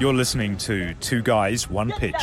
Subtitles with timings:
[0.00, 2.14] You're listening to Two Guys, One Pitch.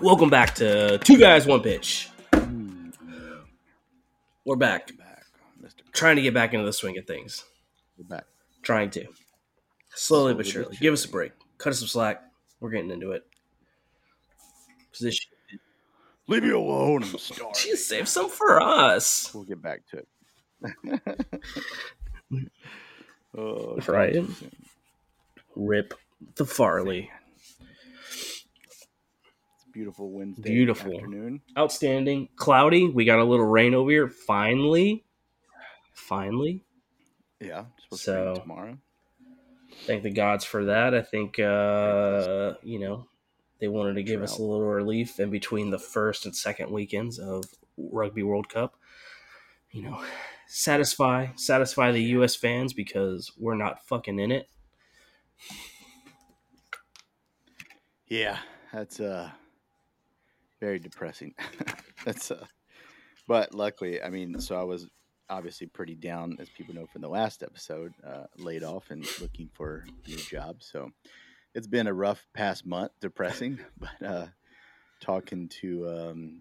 [0.00, 2.08] Welcome back to Two Guys One Pitch.
[4.44, 5.24] We're back, back,
[5.60, 5.82] Mister.
[5.92, 7.42] trying to get back into the swing of things.
[7.98, 8.26] We're back.
[8.62, 9.16] Trying to slowly
[9.96, 10.76] Slowly but but surely.
[10.76, 11.32] Give us a break.
[11.58, 12.22] Cut us some slack.
[12.60, 13.24] We're getting into it.
[14.96, 15.30] Position.
[16.28, 17.02] Leave me alone.
[17.04, 17.52] I'm starving.
[17.54, 19.30] Jeez, save some for us.
[19.34, 20.08] We'll get back to it.
[23.36, 24.16] oh, Right.
[25.54, 25.94] Rip
[26.36, 27.10] the Farley.
[28.10, 28.46] It's
[29.66, 30.94] a beautiful Wednesday Beautiful.
[30.94, 31.40] afternoon.
[31.56, 32.28] Outstanding.
[32.36, 32.88] Cloudy.
[32.88, 34.08] We got a little rain over here.
[34.08, 35.04] Finally.
[35.94, 36.64] Finally.
[37.40, 38.78] Yeah, it's supposed to So- tomorrow.
[39.84, 40.94] Thank the gods for that.
[40.94, 43.06] I think uh, you know
[43.58, 47.18] they wanted to give us a little relief in between the first and second weekends
[47.18, 47.44] of
[47.76, 48.76] Rugby World Cup.
[49.70, 50.02] You know,
[50.46, 52.36] satisfy satisfy the U.S.
[52.36, 54.48] fans because we're not fucking in it.
[58.06, 58.38] Yeah,
[58.72, 59.30] that's uh
[60.60, 61.34] very depressing.
[62.04, 62.46] that's uh
[63.26, 64.86] but luckily, I mean, so I was
[65.28, 69.48] obviously pretty down as people know from the last episode, uh laid off and looking
[69.52, 70.62] for a new job.
[70.62, 70.90] So
[71.56, 74.26] it's been a rough past month, depressing, but uh
[75.00, 76.40] talking to um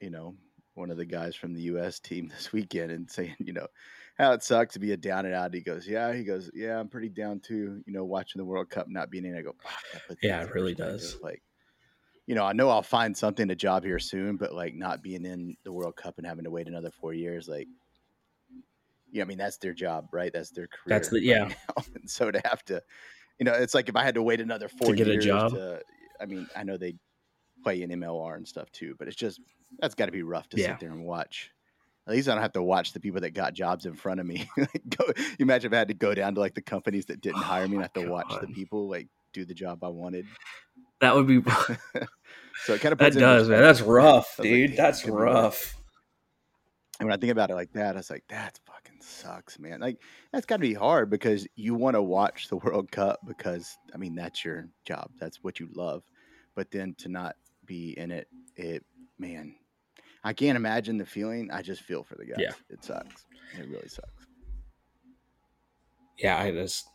[0.00, 0.34] you know,
[0.74, 3.68] one of the guys from the US team this weekend and saying, you know,
[4.18, 5.54] how it sucks to be a down and out.
[5.54, 8.68] He goes, Yeah, he goes, Yeah, I'm pretty down too, you know, watching the World
[8.68, 9.36] Cup not being in.
[9.36, 11.18] I go, "Fuck, Yeah, it really perspective." does.
[11.22, 11.42] Like,
[12.26, 15.24] you know, I know I'll find something, a job here soon, but like not being
[15.24, 17.68] in the World Cup and having to wait another four years, like,
[19.12, 20.32] yeah, I mean, that's their job, right?
[20.32, 20.98] That's their career.
[20.98, 21.44] That's the- right yeah.
[21.76, 21.84] now.
[21.94, 22.82] And so to have to,
[23.38, 25.52] you know, it's like if I had to wait another four to get a job?
[25.52, 25.80] to,
[26.20, 26.94] I mean, I know they
[27.62, 29.40] play in MLR and stuff too, but it's just,
[29.78, 30.68] that's got to be rough to Yeah.
[30.68, 31.50] sit there and watch.
[32.06, 34.26] At least I don't have to watch the people that got jobs in front of
[34.26, 34.48] me.
[34.56, 37.20] Like, go, you imagine if I had to go down to like the companies that
[37.20, 39.82] didn't Oh hire me and my have to watch the people like do the job
[39.82, 40.24] I wanted.
[41.00, 41.40] That would be
[42.64, 43.60] So it kind of that puts it in does man.
[43.60, 44.76] That's rough, I was like, dude.
[44.76, 45.76] That's it could be worse." rough.
[46.98, 48.75] And when I think about it like that, I was like, that fucking
[49.06, 49.80] sucks, man.
[49.80, 50.00] Like
[50.32, 53.98] that's got to be hard because you want to watch the World Cup because I
[53.98, 56.02] mean that's your job, that's what you love.
[56.54, 58.84] But then to not be in it, it
[59.18, 59.54] man,
[60.24, 61.50] I can't imagine the feeling.
[61.50, 62.38] I just feel for the guys.
[62.38, 62.52] Yeah.
[62.68, 63.26] it sucks.
[63.58, 64.26] It really sucks.
[66.18, 66.88] Yeah, I just.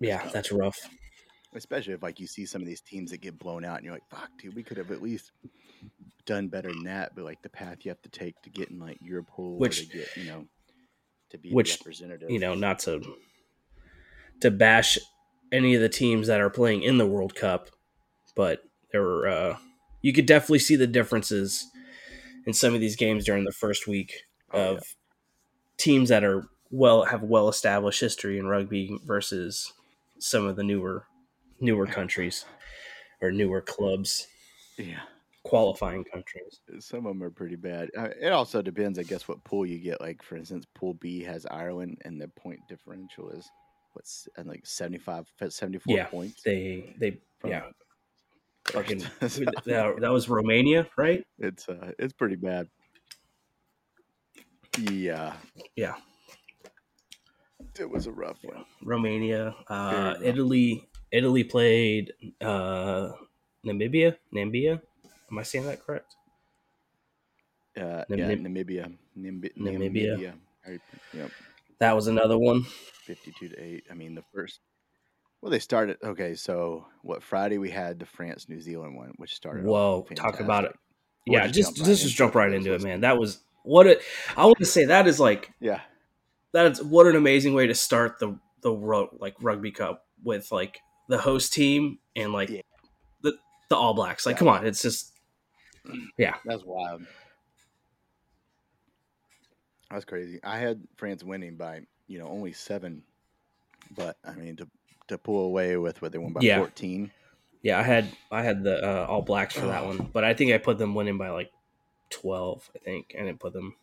[0.00, 0.78] Yeah, that's rough.
[1.54, 3.94] Especially if like you see some of these teams that get blown out, and you're
[3.94, 5.30] like, fuck, dude, we could have at least
[6.26, 7.14] done better than that.
[7.14, 9.80] But like the path you have to take to get in like your pool, Which-
[9.88, 10.46] to get you know
[11.30, 12.30] to be which, representative.
[12.30, 13.02] you know, not to
[14.40, 14.98] to bash
[15.52, 17.68] any of the teams that are playing in the World Cup,
[18.34, 18.62] but
[18.92, 19.56] there were uh,
[20.02, 21.66] you could definitely see the differences
[22.46, 24.22] in some of these games during the first week
[24.52, 24.80] Oh, of yeah.
[25.78, 29.72] teams that are well have well established history in rugby versus
[30.18, 31.06] some of the newer
[31.60, 32.44] newer countries
[33.20, 34.26] or newer clubs
[34.76, 35.00] yeah.
[35.44, 36.60] Qualifying countries.
[36.80, 37.90] Some of them are pretty bad.
[37.96, 40.00] Uh, It also depends, I guess, what pool you get.
[40.00, 43.48] Like, for instance, Pool B has Ireland, and the point differential is
[43.92, 46.42] what's and like 75, 74 Yeah, points.
[46.42, 47.70] They they from yeah
[48.66, 51.24] fucking So that, that was Romania, right?
[51.38, 52.68] it's uh, it's pretty bad.
[54.78, 55.36] Yeah,
[55.76, 55.94] Yeah.
[57.78, 58.64] it was a rough one.
[58.82, 60.88] Romania, uh, Italy.
[61.12, 63.12] Italy played uh,
[63.64, 64.16] Namibia.
[64.34, 64.80] Namibia.
[65.30, 66.14] Am I saying that correct?
[67.76, 70.16] Uh, yeah, Nam- Namibia, Namibia, Namibia.
[70.16, 70.34] Namibia.
[70.64, 70.80] Very-
[71.12, 71.30] Yep,
[71.80, 72.62] That was another one.
[73.04, 73.84] fifty-two to eight.
[73.90, 74.60] I mean, the first.
[75.42, 75.98] Well, they started.
[76.02, 77.22] Okay, so what?
[77.22, 79.64] Friday we had the France New Zealand one, which started.
[79.64, 80.74] Whoa, talk about it.
[81.26, 83.00] We'll yeah, just just jump right just into jump right into it, man.
[83.02, 84.00] That was what it.
[84.36, 85.80] I want to say that is like Yeah,
[86.52, 88.70] that is what an amazing way to start the the
[89.20, 90.78] like rugby cup with like
[91.08, 92.60] the host team and like Yeah.
[93.22, 93.34] the
[93.68, 94.24] the All Blacks.
[94.24, 94.38] Like, Yeah.
[94.38, 95.12] come on, it's just
[96.44, 97.02] that's wild.
[99.90, 100.40] That's crazy.
[100.42, 103.02] I had France winning by you know only seven,
[103.96, 104.68] but I mean to
[105.08, 106.58] to pull away with what they won by Yeah.
[106.58, 107.10] fourteen.
[107.62, 107.78] yeah.
[107.78, 110.58] I had I had the uh, All Blacks for that one, but I think I
[110.58, 111.52] put them winning by like
[112.10, 112.68] twelve.
[112.74, 113.74] I think I didn't put them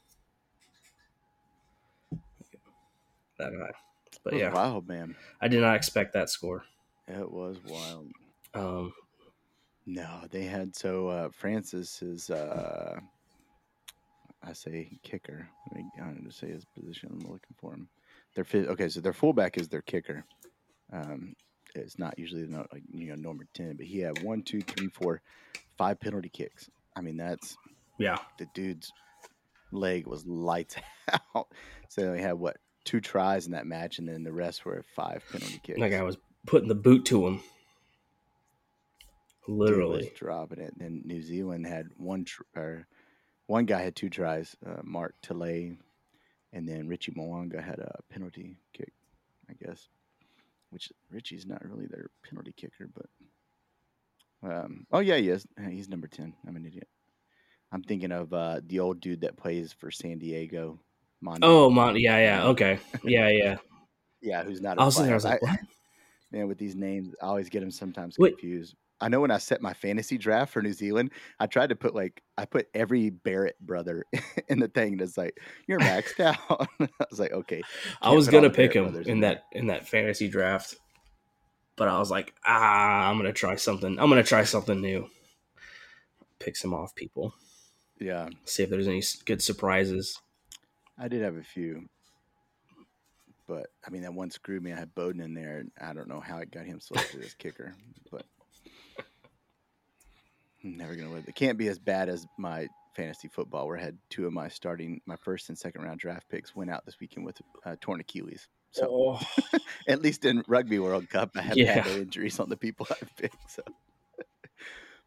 [3.37, 3.71] that high.
[4.23, 5.15] But yeah, wild man.
[5.41, 6.63] I did not expect that score.
[7.07, 8.07] It was wild.
[8.53, 8.93] Um,
[9.85, 12.99] No, they had so uh, Francis is uh,
[14.43, 15.47] I say kicker.
[15.71, 17.09] Let me I don't know to say his position.
[17.11, 17.89] I'm looking for him.
[18.35, 20.23] Their okay, so their fullback is their kicker,
[20.93, 21.33] um,
[21.75, 24.87] it's not usually the like, you know number ten, but he had one, two, three,
[24.87, 25.21] four,
[25.77, 26.69] five penalty kicks.
[26.95, 27.57] I mean, that's
[27.97, 28.17] Yeah.
[28.37, 28.91] the dude's
[29.71, 30.75] leg was lights
[31.35, 31.47] out.
[31.89, 35.23] So he had what two tries in that match, and then the rest were five
[35.31, 35.79] penalty kicks.
[35.79, 37.41] Like I was putting the boot to him.
[39.47, 40.11] Literally.
[40.15, 40.73] dropping it.
[40.77, 42.87] Then New Zealand had one tr- or
[43.47, 45.77] one guy had two tries, uh, Mark Telea,
[46.53, 48.93] and then Richie Mo'unga had a penalty kick,
[49.49, 49.87] I guess.
[50.69, 53.07] Which Richie's not really their penalty kicker, but
[54.43, 55.45] um, oh yeah, he is.
[55.69, 56.33] He's number ten.
[56.47, 56.87] I'm an idiot.
[57.71, 60.79] I'm thinking of uh, the old dude that plays for San Diego.
[61.21, 61.47] Mondo.
[61.47, 61.97] Oh, Mon.
[61.97, 62.47] Yeah, yeah.
[62.47, 62.79] Okay.
[63.03, 63.57] Yeah, yeah.
[64.21, 64.79] yeah, who's not?
[64.79, 65.59] I was I was like, what?
[66.31, 68.31] Man, with these names, I always get them sometimes Wait.
[68.31, 68.75] confused.
[69.01, 71.95] I know when I set my fantasy draft for New Zealand, I tried to put
[71.95, 74.05] like I put every Barrett brother
[74.47, 75.37] in the thing that's like
[75.67, 76.19] you're maxed
[76.49, 76.67] out.
[76.79, 77.61] I was like, okay,
[78.01, 80.75] I was gonna pick Barrett him in in that in that fantasy draft,
[81.75, 83.99] but I was like, ah, I'm gonna try something.
[83.99, 85.09] I'm gonna try something new.
[86.39, 87.33] Pick some off people.
[87.99, 90.19] yeah, See if there's any good surprises.
[90.97, 91.87] I did have a few,
[93.47, 94.71] but I mean that one screwed me.
[94.71, 97.33] I had Beauden in there, and I don't know how it got him selected as
[97.33, 97.73] kicker,
[98.11, 98.25] but
[100.63, 101.27] I'm never gonna live.
[101.27, 104.47] It can't be as bad as my fantasy football, where I had two of my
[104.49, 107.99] starting, my first and second round draft picks went out this weekend with uh, torn
[107.99, 108.47] Achilles.
[108.71, 111.81] So Oh, at least in Rugby World Cup, I have Yeah.
[111.81, 113.51] had no injuries on the people I picked.
[113.51, 113.63] So,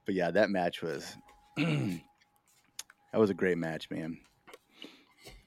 [0.04, 1.16] but yeah, that match was
[1.56, 2.00] that
[3.14, 4.18] was a great match, man.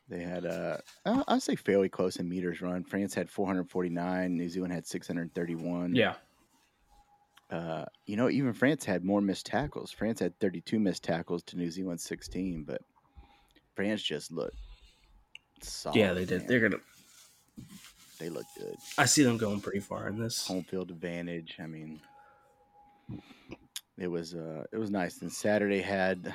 [0.10, 2.86] They had uh, I'd say fairly close in meters run.
[2.86, 5.96] France had 449, New Zealand had 631.
[5.96, 6.14] yeah.
[7.50, 9.92] Uh, you know, even France had more missed tackles.
[9.92, 12.82] France had 32 missed tackles to New Zealand 16, but
[13.76, 14.58] France just looked
[15.62, 15.96] solid.
[15.96, 16.40] Yeah, they did.
[16.42, 16.48] man.
[16.48, 16.82] They're gonna.
[18.20, 18.76] They look good.
[18.98, 20.46] I see them going pretty far in this.
[20.48, 21.56] home field advantage.
[21.62, 22.02] I mean,
[23.98, 25.22] it was uh, it was nice.
[25.22, 26.34] And Saturday had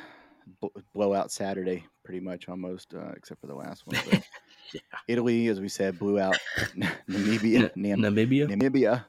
[0.61, 4.01] bl- blowout Saturday, pretty much almost, uh, except for the last one.
[4.11, 4.23] But
[4.73, 4.81] Yeah.
[5.07, 6.39] Italy, as we said, blew out
[7.07, 7.71] Namibia.
[7.77, 8.49] Nam- Namibia.
[8.49, 9.05] Namibia.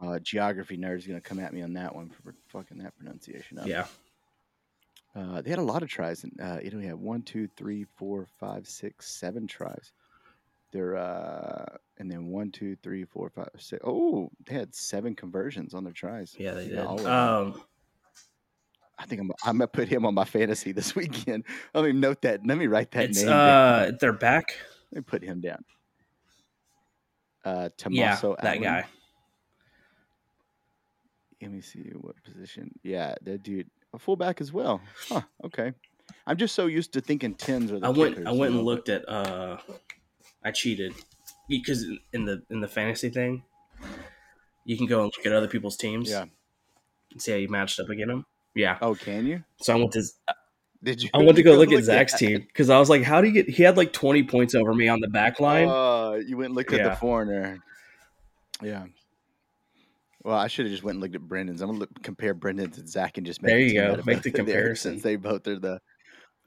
[0.00, 3.66] Uh, geography nerds gonna come at me on that one for fucking that pronunciation up.
[3.66, 3.86] Yeah.
[5.14, 6.24] Uh, they had a lot of tries.
[6.24, 9.92] And, uh, Italy had one, two, three, four, five, six, seven tries.
[10.72, 13.80] They're uh, and then one, two, three, four, five, six.
[13.86, 16.34] Oh, they had seven conversions on their tries.
[16.36, 16.78] Yeah, they Yeah, did.
[16.80, 17.12] all of them.
[17.54, 17.62] Um,
[18.98, 21.44] I think I'm I'm gonna put him on my fantasy this weekend.
[21.72, 22.44] Let me note that.
[22.44, 23.28] Let me write that it's name.
[23.28, 23.38] down.
[23.48, 24.56] uh, they're back.
[24.90, 25.64] Let me put him down.
[27.44, 28.62] Uh, Yeah, Tommaso that Allan.
[28.62, 28.86] guy.
[31.44, 32.70] Let me see what position.
[32.82, 34.80] Yeah, that dude, a fullback as well.
[35.08, 35.20] Huh.
[35.44, 35.72] Okay.
[36.26, 38.14] I'm just so used to thinking tens are the I went.
[38.16, 39.06] kickers, I went and looked at.
[39.08, 39.58] uh
[40.42, 40.94] I cheated
[41.48, 43.42] because in the in the fantasy thing,
[44.64, 46.10] you can go and look at other people's teams.
[46.10, 46.24] Yeah.
[47.12, 48.26] And see how you matched up against them.
[48.54, 48.78] Yeah.
[48.80, 49.44] Oh, can you?
[49.60, 50.02] So I went to
[50.82, 51.10] Did you?
[51.12, 53.28] I went to go look at at Zach's team because I was like, how do
[53.28, 53.48] you get?
[53.50, 55.68] He had like twenty points over me on the back line.
[55.68, 57.58] Oh, you went and looked at the foreigner.
[58.62, 58.86] Yeah.
[60.24, 61.60] Well, I should have just went and looked at Brendan's.
[61.60, 64.00] I'm gonna look, compare Brendan's and Zach and just make There you go.
[64.06, 64.92] Make the comparison.
[64.92, 65.80] since they both are the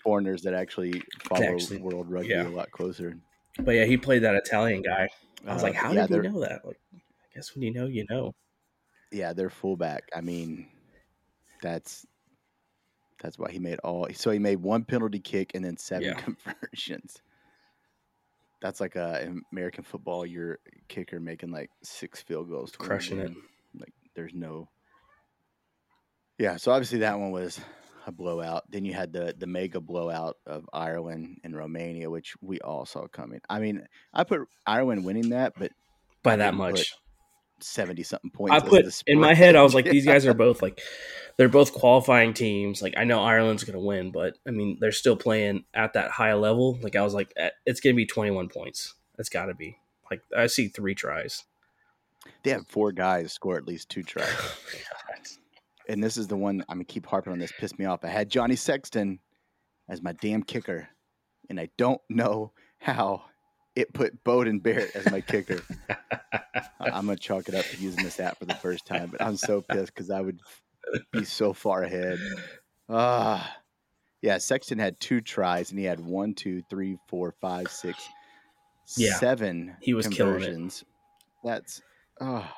[0.04, 2.48] foreigners that actually follow Actually, world rugby yeah.
[2.48, 3.16] a lot closer.
[3.60, 5.08] but yeah, he played that Italian guy.
[5.46, 6.66] I was Uh, like, how yeah, did you know that?
[6.66, 7.00] Like, I
[7.36, 8.34] guess when you know, you know.
[9.12, 10.04] Yeah, they're fullback.
[10.16, 10.68] I mean,
[11.62, 12.06] that's
[13.22, 14.08] that's why he made all.
[14.14, 16.14] So he made one penalty kick and then seven Yeah.
[16.22, 17.22] conversions.
[18.60, 20.26] That's like a American football.
[20.26, 20.58] Your
[20.88, 23.32] kicker making like six field goals, to Crushing it.
[24.18, 24.68] There's no.
[26.38, 27.60] Yeah, so obviously that one was
[28.06, 28.64] a blowout.
[28.70, 33.08] Then you had the the mega blowout of Ireland and Romania, which we all saw
[33.08, 33.40] coming.
[33.50, 35.72] I mean, I put Ireland winning that, but
[36.24, 36.94] By that much.
[37.60, 38.54] seventy something points.
[38.56, 40.82] I put in my head, I was like, these guys are both like,
[41.38, 42.82] they're both qualifying teams.
[42.82, 46.12] Like, I know Ireland's going to win, but I mean, they're still playing at that
[46.12, 46.78] high level.
[46.82, 48.96] Like, I was like, eh, it's going to be 21 points.
[49.20, 49.78] It's got to be.
[50.10, 51.44] Like, I see three tries.
[52.44, 54.30] They have four guys score at least two tries.
[55.88, 57.52] and this is the one I'm gonna keep harping on this.
[57.60, 58.04] Pissed me off.
[58.04, 59.20] I had Johnny Sexton
[59.90, 60.88] as my damn kicker,
[61.50, 63.24] and I don't know how
[63.76, 65.62] it put Beauden Barrett as my kicker.
[66.80, 69.38] I'm gonna chalk it up to using this app for the first time, but I'm
[69.38, 70.40] so pissed because I would
[71.12, 72.20] be so far ahead.
[72.90, 73.58] Ah,
[74.22, 74.38] yeah.
[74.38, 78.04] Sexton had two tries, and he had one, two, three, four, five, six,
[78.96, 80.84] Yeah, seven he was conversions.
[81.44, 81.82] That's
[82.22, 82.50] oh,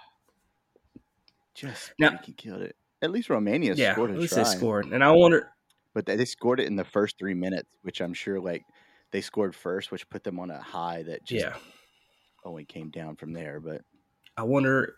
[1.53, 2.75] just Now- freaking killed it.
[3.01, 4.87] At least Romania yeah, scored at least try, they scored.
[4.87, 5.49] And I wonder,
[5.93, 8.65] but they, they scored it in the first three minutes, which I'm sure like
[9.11, 11.53] they scored first, which put them on a high that just yeah,
[12.43, 13.61] only came down from there.
[13.61, 13.83] But
[14.35, 14.95] I wonder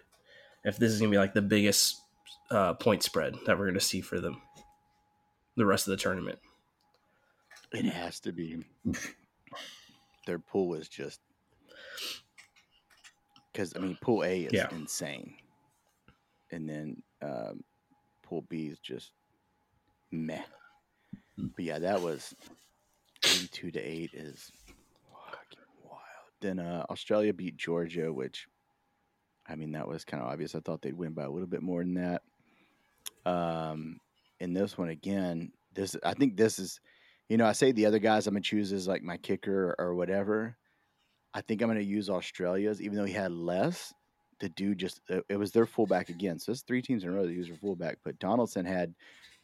[0.64, 2.02] if this is gonna be like the biggest
[2.50, 4.42] uh, point spread that we're gonna see for them
[5.56, 6.40] the rest of the tournament.
[7.72, 8.66] It has to be.
[10.26, 11.20] Their pool is just
[13.52, 14.68] because I mean, pool A is Yeah.
[14.72, 15.36] insane,
[16.52, 17.64] and then um,
[18.24, 19.12] pool B is just
[20.12, 20.44] meh.
[21.38, 22.34] But yeah, that was
[23.26, 24.52] eighty-two to eight is
[25.12, 26.00] fucking wild.
[26.40, 28.48] Then uh, Australia beat Georgia, which
[29.48, 30.56] I mean that was kind of obvious.
[30.56, 32.22] I thought they'd win by a little bit more than that.
[33.26, 34.00] Um,
[34.40, 36.80] in this one again, this I think this is,
[37.30, 39.88] you know, I say the other guys I'm gonna choose is like my kicker or,
[39.88, 40.58] or whatever.
[41.34, 43.94] I think I'm gonna use Australia's, even though he had less.
[44.40, 46.40] The dude just it, it was their fullback again.
[46.40, 48.00] So it's three teams in a row that use their fullback.
[48.04, 48.94] But Donaldson had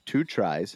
[0.07, 0.75] two tries,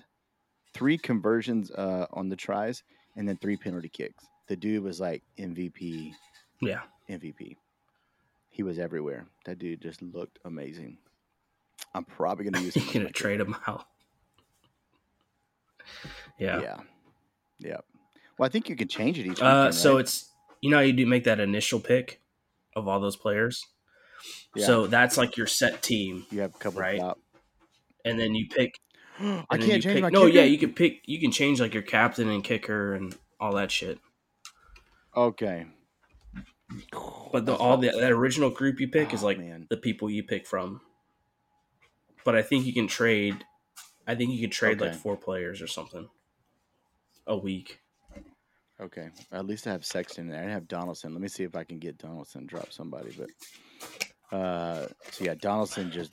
[0.74, 2.84] three conversions uh, on the tries,
[3.16, 4.24] and then three penalty kicks.
[4.48, 6.12] The dude was like MVP,
[6.62, 7.56] Yeah, MVP.
[8.52, 9.26] He was everywhere.
[9.46, 10.98] That dude just looked amazing.
[11.96, 12.84] I'm probably gonna use him.
[12.84, 13.86] you're gonna trade him out.
[16.38, 16.62] Yeah.
[16.62, 16.78] Yeah.
[17.60, 17.78] Yeah.
[18.38, 20.02] Well, I think you can change it each Uh, weekend, so right?
[20.02, 20.30] it's
[20.62, 22.22] you know how you do make that initial pick
[22.76, 23.66] of all those players.
[24.56, 24.66] Yeah.
[24.66, 27.02] So that's like your set team, you have a couple right.
[28.06, 28.80] and then you pick.
[29.20, 30.36] I can't change pick, my No, kicker?
[30.38, 31.02] yeah, you can pick.
[31.06, 34.00] You can change like your captain and kicker and all that shit.
[35.16, 35.66] Okay.
[37.32, 39.68] But the all the that original group you pick is Oh, like man.
[39.70, 40.82] the people you pick from.
[42.24, 43.44] But I think you can trade.
[44.08, 46.10] I think you could trade like four players or something
[47.28, 47.80] a week.
[48.82, 49.10] Okay.
[49.32, 50.44] At least I have Sexton in there.
[50.44, 51.14] I have Donaldson.
[51.14, 53.12] Let me see if I can get Donaldson drop somebody.
[53.18, 56.12] But uh so yeah, Donaldson just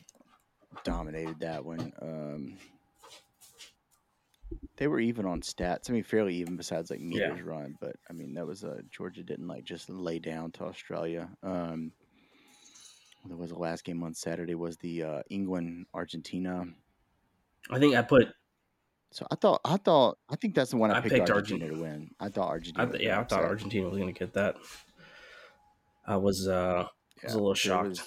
[0.85, 1.93] dominated that one.
[2.03, 2.59] Um
[4.77, 5.89] they were even on stats.
[5.89, 7.29] I mean, fairly even besides like Yeah.
[7.31, 10.65] meters run, but I mean that was uh Georgia didn't like just lay down to
[10.65, 11.31] Australia.
[11.43, 11.93] Um
[13.25, 16.67] there was the last game on Saturday was the uh England Argentina.
[17.71, 18.29] I think I put.
[19.11, 21.65] So I thought I thought I think that's the one I, I picked, picked Argentina
[21.67, 22.11] Argent- to win.
[22.21, 22.93] I thought I Argentina.
[22.93, 24.57] th- yeah, I thought Argentina was going to get that.
[26.07, 26.85] I was uh
[27.23, 27.89] I was a little shocked.
[27.89, 28.03] was-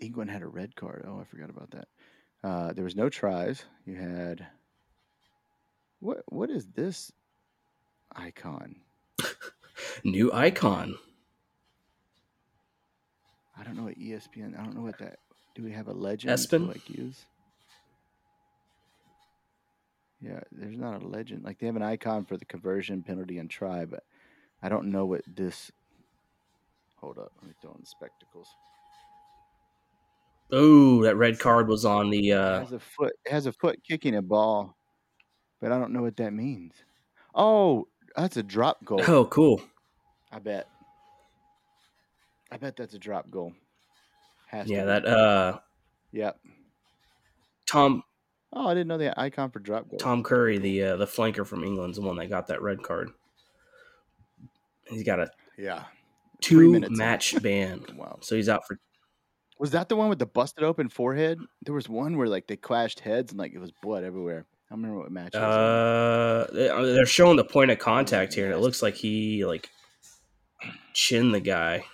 [0.00, 1.04] England had a red card.
[1.08, 1.88] Oh, I forgot about that.
[2.44, 3.64] Uh, there was no tries.
[3.84, 4.46] You had
[6.00, 6.22] what?
[6.28, 7.10] What is this
[8.14, 8.76] icon?
[10.04, 10.94] new icon.
[13.58, 14.58] I don't know what ESPN.
[14.58, 15.18] I don't know what that.
[15.56, 16.68] Do we have a legend to Espen?
[16.68, 17.24] like use?
[20.20, 21.44] Yeah, there's not a legend.
[21.44, 24.02] Like they have an icon for the conversion, penalty, and try, but
[24.62, 25.70] I don't know what this.
[26.96, 28.48] Hold up, let me throw on the spectacles.
[30.50, 32.32] Oh, that red card was on the.
[32.32, 33.12] It uh has a foot.
[33.24, 34.76] It has a foot kicking a ball,
[35.60, 36.74] but I don't know what that means.
[37.34, 39.02] Oh, that's a drop goal.
[39.06, 39.62] Oh, cool.
[40.32, 40.66] I bet.
[42.50, 43.52] I bet that's a drop goal.
[44.48, 44.86] Has to Yeah, be.
[44.86, 45.60] that uh
[46.12, 46.40] Yep.
[47.66, 48.02] Tom
[48.52, 49.98] Oh, I didn't know the icon for drop goal.
[49.98, 53.10] Tom Curry, the uh, the flanker from England's the one that got that red card.
[54.88, 55.84] He's got a Yeah.
[56.40, 58.18] Two match ban, Wow.
[58.22, 58.78] so he's out for.
[59.58, 61.38] Was that the one with the busted open forehead?
[61.62, 64.46] There was one where like they clashed heads and like it was blood everywhere.
[64.70, 65.34] I don't remember what match.
[65.34, 65.44] it was.
[65.44, 69.68] Uh, they- they're showing the point of contact here, and it looks like he like
[70.94, 71.84] chinned the guy.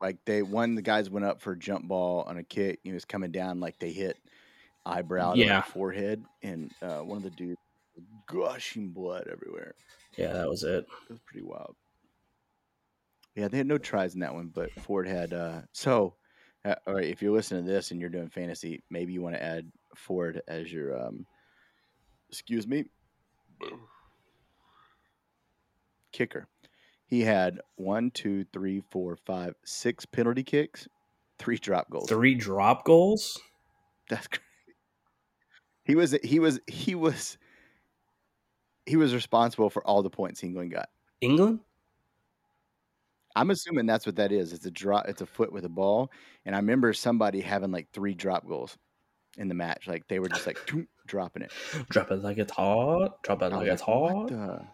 [0.00, 2.80] like they one the guys went up for a jump ball on a kick.
[2.84, 4.16] He was coming down like they hit
[4.88, 5.56] eyebrow to Yeah.
[5.56, 7.58] like forehead, and uh, one of the dudes
[8.26, 9.74] gushing blood everywhere.
[10.16, 10.86] Yeah, that was it.
[11.08, 11.74] It was pretty wild.
[13.34, 15.32] Yeah, they had no tries in that one, but Ford had.
[15.32, 16.14] Uh, so,
[16.64, 19.36] uh, all right, if you're listening to this and you're doing fantasy, maybe you want
[19.36, 21.00] to add Ford as your.
[21.06, 21.26] Um,
[22.28, 22.84] excuse me.
[26.12, 26.46] Kicker.
[27.06, 30.88] He had one, two, three, four, five, six penalty kicks,
[31.38, 32.08] three drop goals.
[32.08, 33.40] Three drop goals.
[34.10, 34.42] That's crazy.
[35.88, 37.38] He was he was he was
[38.86, 40.90] he was responsible for all the points England got.
[41.22, 41.60] England.
[43.34, 44.52] I'm assuming that's what that is.
[44.52, 45.06] It's a drop.
[45.08, 46.10] It's a foot with a ball.
[46.44, 48.76] And I remember somebody having like three drop goals
[49.38, 49.86] in the match.
[49.88, 50.58] Like they were just like
[51.06, 51.52] dropping it.
[51.88, 53.22] Drop it like it's hot.
[53.22, 54.28] Drop it like it's hot.
[54.28, 54.64] the-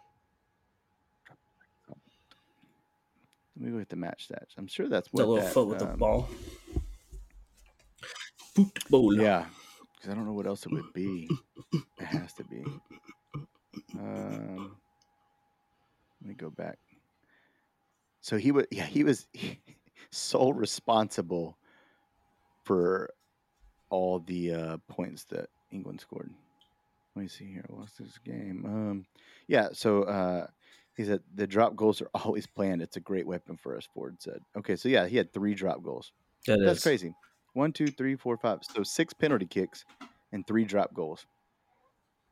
[3.56, 4.54] Let me look at the match stats.
[4.58, 6.28] I'm sure that's what The little that, foot with the um, ball.
[8.56, 9.14] Football.
[9.14, 9.46] Yeah,
[10.04, 11.28] because I don't know what else it would be.
[11.72, 12.62] it has to be.
[13.98, 14.76] Um,
[16.20, 16.78] let me go back.
[18.20, 19.26] So he was, yeah, he was
[20.10, 21.56] sole responsible
[22.64, 23.10] for
[23.90, 26.30] all the uh, points that England scored.
[27.16, 27.64] Let me see here.
[27.68, 28.64] What's this game?
[28.66, 29.06] Um,
[29.46, 29.68] yeah.
[29.72, 30.46] So uh,
[30.96, 32.82] He said the drop goals are always planned.
[32.82, 33.88] It's a great weapon for us.
[33.94, 34.40] Ford said.
[34.56, 36.12] Okay, so yeah, he had three drop goals.
[36.46, 37.14] That That's is- crazy.
[37.54, 38.58] One, two, three, four, five.
[38.62, 39.84] So six penalty kicks
[40.32, 41.24] and three drop goals.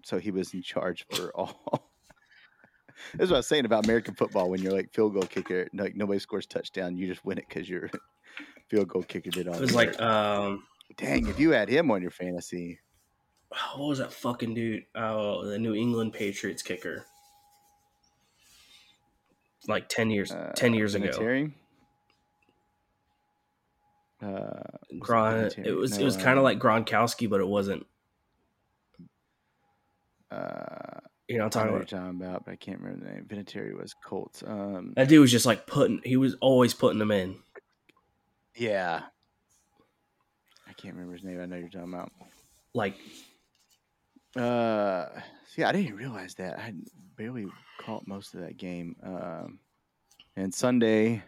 [0.05, 1.91] So he was in charge for all.
[3.15, 4.51] That's what I was saying about American football.
[4.51, 7.69] When you're like field goal kicker, like nobody scores touchdown, you just win it because
[7.69, 7.91] your
[8.69, 9.55] field goal kicker did all.
[9.55, 10.65] It was like, um,
[10.97, 12.81] dang, if you had him on your fantasy,
[13.77, 14.85] what was that fucking dude?
[14.95, 17.07] Oh, the New England Patriots kicker.
[19.69, 21.53] Like ten years, uh, ten years ago.
[24.23, 25.35] Vinatieri?
[25.35, 27.87] Uh, it it was it was kind of um, like Gronkowski, but it wasn't.
[30.31, 31.91] Uh, You know, I'm I know talking what about.
[31.93, 33.25] you're talking about, but I can't remember the name.
[33.27, 34.43] Vinatieri was Colts.
[34.47, 36.01] Um, That dude was just like putting.
[36.05, 37.37] He was always putting them in.
[38.57, 39.03] yeah,
[40.69, 41.41] I can't remember his name.
[41.41, 42.13] I know you're talking about.
[42.75, 42.95] Like
[44.37, 45.07] Uh,
[45.47, 46.59] see, I didn't realize that.
[46.59, 46.73] I
[47.17, 47.47] barely
[47.81, 48.97] caught most of that game.
[49.03, 49.59] Um,
[50.37, 51.23] and Sunday,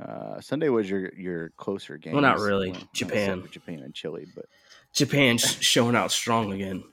[0.00, 2.14] uh, Sunday was your your closer game.
[2.14, 2.74] Well, not really.
[2.92, 3.44] Japan.
[3.50, 4.46] Japan and Chile, but
[4.92, 6.84] Japan's showing out strong again.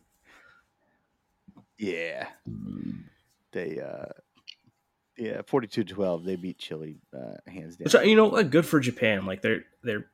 [1.78, 2.28] yeah,
[3.52, 4.12] they uh,
[5.18, 7.86] yeah, 42-12, They beat Chile uh, hands down.
[7.86, 9.26] Which you know, like, good for Japan.
[9.26, 10.06] Like they're they're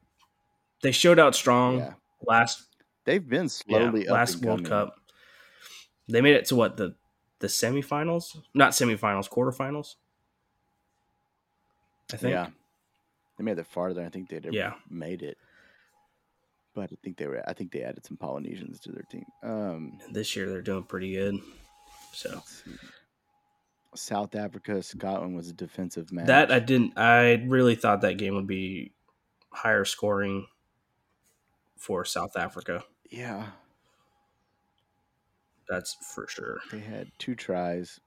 [0.81, 1.93] they showed out strong Yeah.
[2.25, 2.63] last
[3.05, 4.65] They've been yeah, slowly up last and World.
[4.65, 4.99] Cup.
[6.07, 6.95] They made it to what the
[7.39, 9.95] the semifinals, not semifinals, quarterfinals.
[12.11, 12.31] I think.
[12.33, 12.47] Yeah,
[13.37, 14.03] they made it farther.
[14.05, 14.73] I think they'd ever Yeah.
[14.89, 15.37] made it.
[16.73, 17.41] But I think they were.
[17.47, 19.25] I think they added some Polynesians to their team.
[19.43, 21.35] Um, This year they're doing pretty good.
[22.11, 22.41] So.
[23.95, 26.27] South Africa, Scotland was a defensive match.
[26.27, 26.97] that I didn't.
[26.97, 28.91] I really thought that game would be
[29.51, 30.47] higher scoring
[31.77, 32.83] for South Africa.
[33.09, 33.51] yeah,
[35.69, 36.59] That's for sure.
[36.71, 37.99] they had two tries.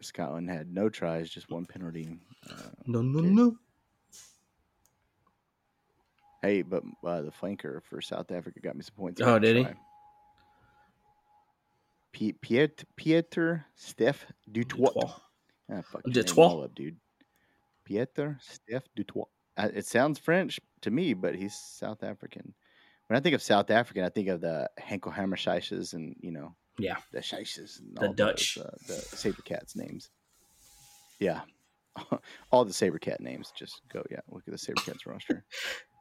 [0.00, 2.18] Scotland had no tries, just one penalty.
[2.48, 2.54] Uh,
[2.86, 3.28] No, no, Okay.
[3.30, 3.56] no.
[6.42, 9.20] hey, but uh, the flanker for South Africa got me some points.
[9.20, 9.66] Oh, did he?
[12.12, 14.92] P- Piet Pieter Steph du Toit.
[15.70, 16.26] Ah, fuck du Toit?
[16.26, 16.96] your name all up, dude.
[17.84, 19.28] Pieter Steph du Toit.
[19.56, 22.54] Uh, it sounds French to me, but he's South African.
[23.06, 26.54] When I think of South African, I think of the Henkel Hammerscheisses and you know
[26.78, 26.96] Yeah.
[27.12, 28.56] the Scheisses and The Dutch.
[28.56, 30.10] those, uh, the Saber Cats names.
[31.20, 31.42] Yeah,
[32.50, 33.52] all the Saber Cat names.
[33.56, 34.20] Just go, yeah.
[34.30, 35.44] Look at the Saber Cats roster.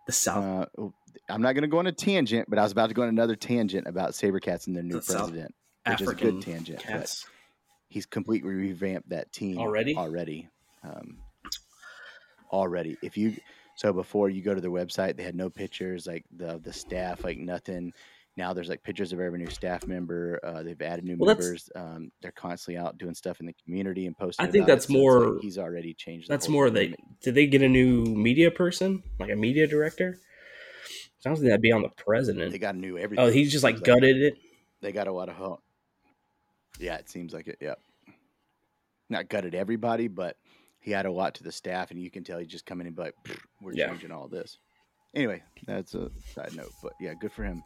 [0.07, 0.43] The South.
[0.43, 0.93] Uh, oh,
[1.29, 3.10] I'm not going to go on a tangent, but I was about to go on
[3.10, 5.53] another tangent about Saber Cats and their new The South president,
[5.86, 6.84] which African is a good tangent.
[6.89, 7.23] but
[7.88, 9.95] he's completely revamped that team Already?
[9.95, 10.49] Already,
[10.84, 11.19] um,
[12.51, 12.97] already.
[13.03, 13.36] If you
[13.75, 17.23] so before you go to their website, they had no pictures like the the staff,
[17.23, 17.93] like nothing.
[18.38, 20.39] Now there's like pictures of every new staff member.
[20.44, 21.70] Uh, they've added new Well, members.
[21.76, 24.46] Um, they're constantly out doing stuff in the community and posting.
[24.46, 26.30] I think about it, that's so like more- he's already changed.
[26.30, 30.17] That's more they did they get a new media person like a media director?
[31.20, 32.52] Sounds like that'd be on the president.
[32.52, 33.24] They got a new everything.
[33.26, 34.36] Oh, he's just like gutted it.
[34.82, 35.62] They got a lot of help.
[36.80, 37.58] Yeah, it seems like it.
[37.62, 37.80] Yep.
[39.10, 40.38] Not gutted everybody, but
[40.80, 42.88] he had a lot to the staff, and you can tell he just come in
[42.88, 43.15] and be like,
[43.62, 43.89] "We're Yeah.
[43.89, 44.58] changing all this."
[45.13, 47.62] Anyway, that's a side note, but yeah, good for him.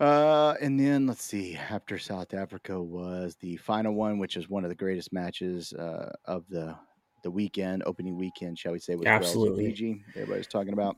[0.00, 1.56] Uh, and then let's see.
[1.56, 6.12] After South Africa was the final one, which is one of the greatest matches uh,
[6.24, 6.76] of the
[7.24, 8.94] the weekend, opening weekend, shall we say?
[8.94, 9.66] With Absolutely.
[9.66, 10.04] Fiji.
[10.14, 10.96] Everybody's talking about.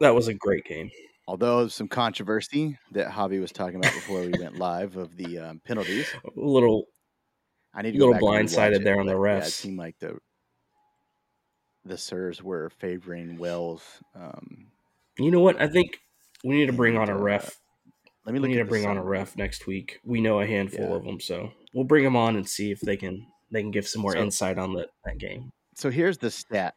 [0.00, 0.90] That was a great game.
[1.26, 5.60] Although some controversy that Javi was talking about before we went live of the um,
[5.64, 6.06] penalties.
[6.24, 6.84] A little
[7.74, 9.36] I need to Little go back and rewatch blindsided it, there on the but, Yeah,
[9.38, 9.50] it refs.
[9.50, 10.18] seemed like the
[11.84, 13.82] the Sirs were favoring Wales.
[14.14, 14.68] Um,
[15.18, 15.60] You know what?
[15.60, 15.98] I think
[16.44, 17.58] we need to bring on a ref.
[18.26, 20.00] Let me We need at to bring on a ref next week.
[20.04, 20.96] We know a handful Yeah.
[20.96, 23.86] of them, so we'll bring them on and see if they can they can give
[23.86, 25.50] some more So- insight on that that game.
[25.76, 26.74] So here's the stat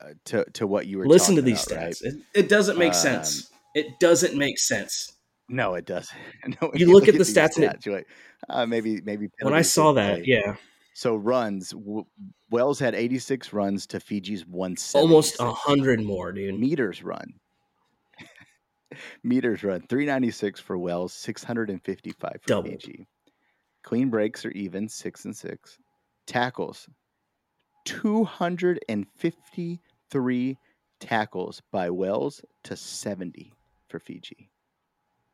[0.00, 1.06] uh, to to what you were.
[1.06, 1.92] Listen to these about, right?
[1.92, 2.02] stats.
[2.04, 3.50] It, it doesn't make Um, sense.
[3.74, 5.12] It doesn't make sense.
[5.48, 6.16] No, it doesn't.
[6.60, 8.06] No, when You look at the these stats and it- like,
[8.48, 9.28] uh, maybe maybe.
[9.42, 10.24] When I saw that, play.
[10.26, 10.56] yeah,
[10.94, 12.06] So runs, w-
[12.50, 14.94] Wales had 86 runs to Fiji's 176.
[14.94, 16.58] almost a hundred more, dude.
[16.58, 17.34] meters run.
[19.22, 22.82] meters run 396 for Wales, 655 for Doubled.
[22.82, 23.06] Fiji.
[23.82, 25.78] Clean breaks are even, six and six.
[26.26, 26.88] Tackles,
[27.84, 30.58] 253
[31.00, 33.52] tackles by Wales to 70
[33.88, 34.50] for Fiji.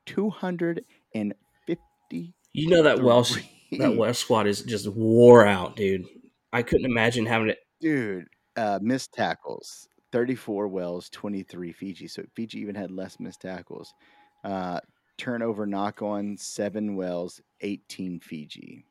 [0.07, 2.35] 250.
[2.55, 3.37] You know that Welsh
[3.73, 6.07] that Welsh squad is just wore out, dude.
[6.53, 7.59] I couldn't imagine having it.
[7.81, 9.89] Dude, uh, missed tackles.
[10.13, 12.09] 34 Wales, 23 Fiji.
[12.09, 13.93] So Fiji even had less missed tackles.
[14.45, 14.81] Uh,
[15.17, 18.85] turnover knock on, seven Wales, 18 Fiji.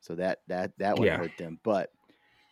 [0.00, 1.16] So that that that one Yeah.
[1.18, 1.58] hurt them.
[1.62, 1.92] But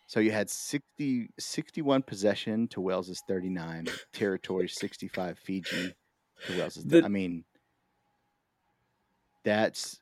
[0.07, 5.93] so you had 60, 61 possession to Wales' 39, territory 65 Fiji
[6.47, 7.45] to Wales' The- I mean
[9.43, 9.99] that's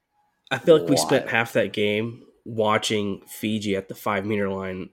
[0.50, 4.90] I feel like we spent half that game watching Fiji at the five meter line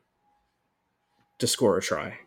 [1.38, 2.18] to score a try,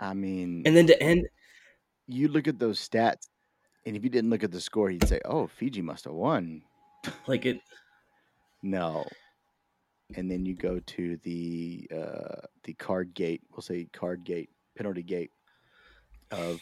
[0.00, 1.26] I mean and then to end.
[2.06, 3.28] you look at those stats
[3.86, 6.62] and if you didn't look at the score, he'd say, Oh, Fiji must have won.
[7.26, 7.60] Like it,
[8.62, 9.04] No.
[10.16, 13.42] And then you go to the uh, the card gate.
[13.50, 15.30] We'll say card gate, penalty gate
[16.30, 16.60] of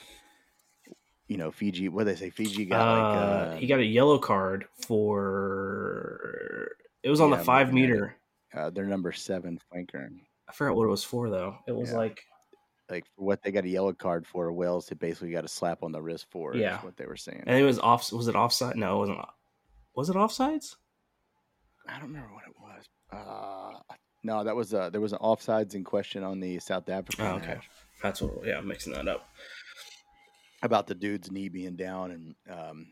[1.29, 1.89] you know Fiji.
[1.91, 2.31] What they say?
[2.31, 6.71] Fiji got like uh, uh, he got a yellow card for.
[7.03, 7.93] It was on Yeah, the five looking at it.
[7.93, 8.17] meter.
[8.55, 10.09] uh, their number seven flanker.
[10.49, 11.57] I forgot what it was for though.
[11.67, 11.99] It was Yeah.
[11.99, 12.25] like
[12.91, 15.83] Like for what they got a yellow card for, Wales had basically got a slap
[15.83, 16.55] on the wrist for.
[16.55, 16.79] Yeah.
[16.83, 17.45] what they were saying.
[17.47, 18.13] and it was off.
[18.13, 18.77] Was it offside?
[18.77, 19.19] No, it wasn't.
[19.97, 20.77] Was it offsides?
[21.89, 22.85] I don't remember what it was.
[23.13, 27.25] Uh, no, that was uh, there was an offsides in question on the South African
[27.27, 27.47] Oh, okay.
[27.55, 27.69] match.
[28.03, 28.45] That's what.
[28.47, 29.27] Yeah, I'm mixing that up.
[30.63, 32.87] about the dude's knee being down and um,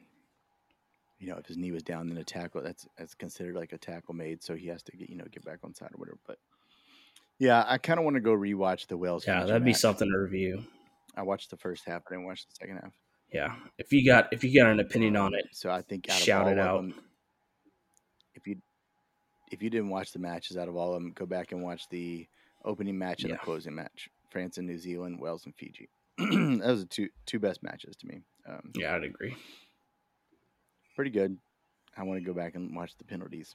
[1.18, 3.78] you know if his knee was down then a tackle that's that's considered like a
[3.78, 6.18] tackle made so he has to get you know get back on side or whatever
[6.26, 6.36] but
[7.38, 9.80] yeah i kind of want to go rewatch the wales Yeah, that'd be match.
[9.80, 10.64] something to review.
[11.16, 12.92] i watched the first half i didn't watch the second half
[13.32, 16.18] Yeah, if you got if you got an opinion on it, so i think out
[16.18, 16.76] shout it out.
[16.82, 16.94] them,
[18.34, 18.56] if you
[19.50, 21.88] if you didn't watch the matches out of all of them go back and watch
[21.90, 22.26] the
[22.64, 23.36] opening match and Yeah.
[23.36, 27.38] the closing match france and new zealand wales and fiji those are the two two
[27.38, 29.36] best matches to me um, Yeah, I'd agree.
[30.96, 31.38] pretty good.
[31.96, 33.54] I want to go back and watch the penalties.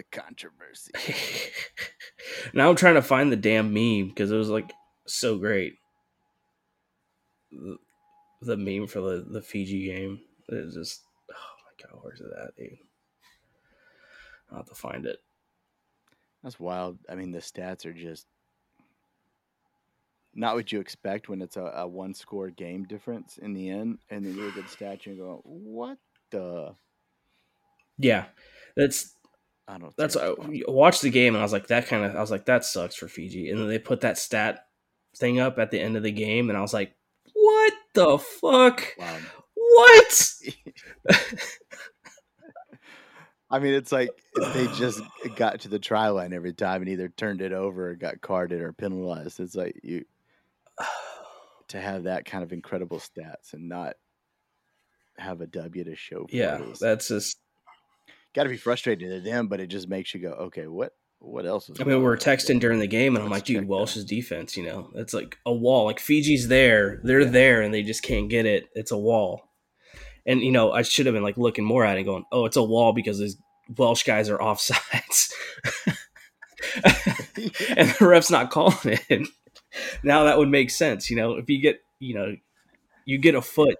[0.00, 0.92] The controversy.
[2.54, 4.72] now I'm trying to find the damn meme because it was like
[5.06, 5.74] so great.
[7.52, 7.76] The,
[8.40, 10.20] the meme for the, the Fiji game.
[10.48, 12.78] It's just oh my god, where's that, dude?
[14.50, 15.18] I'll have to find it.
[16.42, 16.96] That's wild.
[17.06, 18.26] I mean, the stats are just
[20.34, 23.98] not what you expect when it's a, a one score game difference in the end.
[24.08, 25.98] And then you look at the stats and go, what
[26.30, 26.74] the?
[27.98, 28.24] Yeah,
[28.76, 29.14] that's
[29.70, 30.74] I don't that's I what's going on.
[30.74, 32.96] watched the game and I was like that kind of I was like that sucks
[32.96, 33.50] for Fiji.
[33.50, 34.66] And then they put that stat
[35.16, 36.94] thing up at the end of the game and I was like,
[37.32, 38.94] what the fuck?
[38.98, 39.18] Wow.
[39.54, 40.32] What?
[43.52, 44.10] I mean, it's like
[44.54, 45.00] they just
[45.36, 48.60] got to the try line every time and either turned it over or got carded
[48.60, 49.38] or penalized.
[49.40, 50.04] It's like you
[51.68, 53.94] to have that kind of incredible stats and not
[55.16, 57.38] have a W to show for yeah, that's just
[58.34, 61.44] got to be frustrating to them, but it just makes you go, okay, what what
[61.44, 63.68] else is I mean, we were texting during the game, and I'm Let's like, dude.
[63.68, 65.84] Welsh's defense, you know, it's like a wall.
[65.84, 68.68] Like Fiji's there, they're there, and they just can't get it.
[68.74, 69.42] It's a wall.
[70.26, 72.56] And you know, I should have been like looking more at it, going, oh, it's
[72.56, 73.36] a wall because these
[73.76, 75.32] Welsh guys are offsides,
[77.76, 79.28] and the ref's not calling it.
[80.02, 82.34] now that would make sense, you know, if you get, you know,
[83.04, 83.76] you get a foot.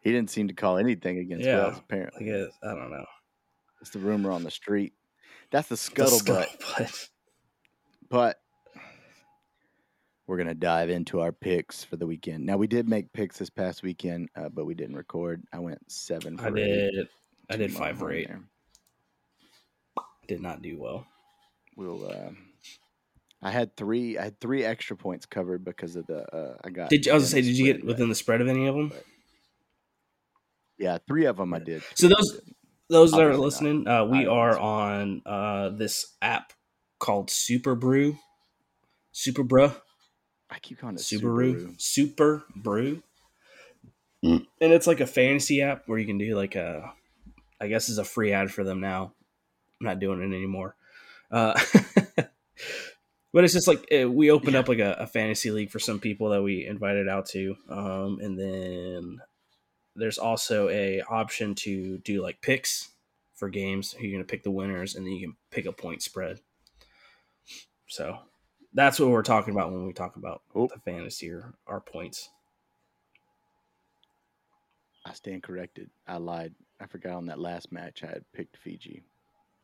[0.00, 1.68] He didn't seem to call anything against Yeah.
[1.68, 2.28] Wales, apparently.
[2.28, 3.04] I guess I don't know.
[3.82, 4.94] It's the rumor on the street.
[5.50, 6.46] That's the scuttlebutt.
[6.60, 7.08] scuttlebutt.
[8.08, 8.38] But
[10.26, 12.46] we're gonna dive into our picks for the weekend.
[12.46, 15.42] Now we did make picks this past weekend, uh, but we didn't record.
[15.52, 16.38] I went seven.
[16.38, 17.08] For I eight did.
[17.50, 18.28] I did five or eight.
[18.28, 18.42] there.
[20.28, 21.04] Did not do well.
[21.76, 22.08] We'll.
[22.08, 22.30] Uh,
[23.42, 24.16] I had three.
[24.16, 26.22] I had three extra points covered because of the.
[26.32, 26.88] Uh, I got.
[26.90, 28.76] Did you, I was gonna say, did you get within the spread of any of
[28.76, 28.92] them?
[30.78, 31.82] Yeah, three of them I did.
[31.94, 32.40] So those-.
[32.92, 34.62] Those that are listening, uh, we are listen.
[34.64, 36.52] on uh, this app
[36.98, 38.18] called Superbru.
[39.12, 39.72] Super Brew.
[40.50, 41.54] I keep calling it Subaru.
[41.54, 41.80] Subaru.
[41.80, 43.02] Super Brew.
[44.24, 44.46] Mm.
[44.60, 46.92] And it's like a fantasy app where you can do like a,
[47.60, 49.12] I guess is a free ad for them now.
[49.80, 50.76] I'm not doing it anymore.
[51.30, 51.58] Uh,
[53.32, 54.60] but it's just like uh, we opened Yeah.
[54.60, 57.56] up like a, a fantasy league for some people that we invited out to.
[57.68, 59.18] Um, and then
[59.96, 62.90] there's also a option to do like picks
[63.34, 63.94] for games.
[63.98, 66.40] You're going to pick the winners and then you can pick a point spread.
[67.88, 68.18] So
[68.72, 70.66] that's what we're talking about when we talk about Oh.
[70.68, 72.30] the fantasy or our points.
[75.04, 75.90] I stand corrected.
[76.06, 76.54] I lied.
[76.80, 79.02] I forgot on that last match I had picked Fiji,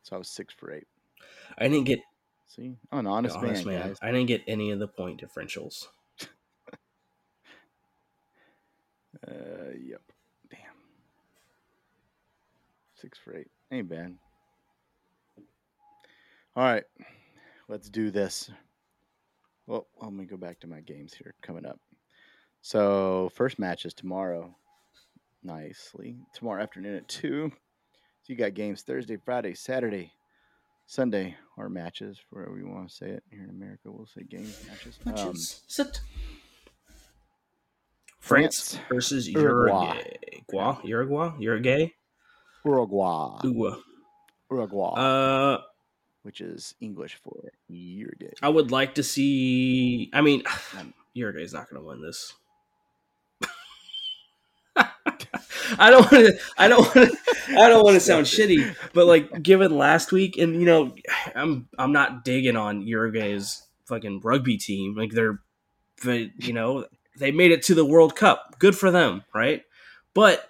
[0.03, 0.87] so I was six for eight.
[1.57, 2.01] I didn't get
[2.47, 3.87] See, I'm an honest, honest man, man.
[3.89, 3.97] guys.
[4.01, 5.87] I didn't get any of the point differentials.
[9.27, 10.01] Uh, yep.
[12.99, 13.47] Six for eight.
[13.71, 14.15] Ain't bad.
[16.55, 16.83] All right.
[17.67, 18.49] Let's do this.
[19.67, 21.79] Well, let me go back to my games here coming up.
[22.61, 24.55] So first match is tomorrow.
[25.43, 26.17] Nicely.
[26.33, 27.51] Tomorrow afternoon at two.
[28.23, 30.11] So you got games Thursday, Friday, Saturday,
[30.87, 33.23] Sunday, or matches, wherever you want to say it.
[33.29, 34.99] Here in America, we'll say games, matches.
[35.05, 35.61] Um, Matches.
[35.67, 36.01] Sit.
[38.19, 40.01] France, France, versus Uruguay.
[40.51, 40.81] Uruguay.
[40.81, 40.81] Uruguay?
[40.83, 41.31] Uruguay?
[41.39, 41.93] Uruguay.
[42.65, 43.39] Uruguay.
[44.51, 44.93] Uruguay.
[44.97, 45.57] Uh,
[46.23, 47.35] which is English for
[47.67, 48.33] Uruguay.
[48.41, 50.09] I would like to see.
[50.13, 50.43] I mean,
[50.77, 52.33] Um, is not going to win this.
[55.77, 56.39] I don't want to.
[56.57, 57.17] I don't want to.
[57.57, 60.95] I don't want to sound shitty, but like given last week, and you know,
[61.35, 64.95] I'm I'm not digging on Uruguay's fucking rugby team.
[64.95, 65.41] Like they're,
[66.03, 66.85] but you know,
[67.17, 68.55] they made it to the World Cup.
[68.59, 69.63] Good for them, right?
[70.13, 70.47] But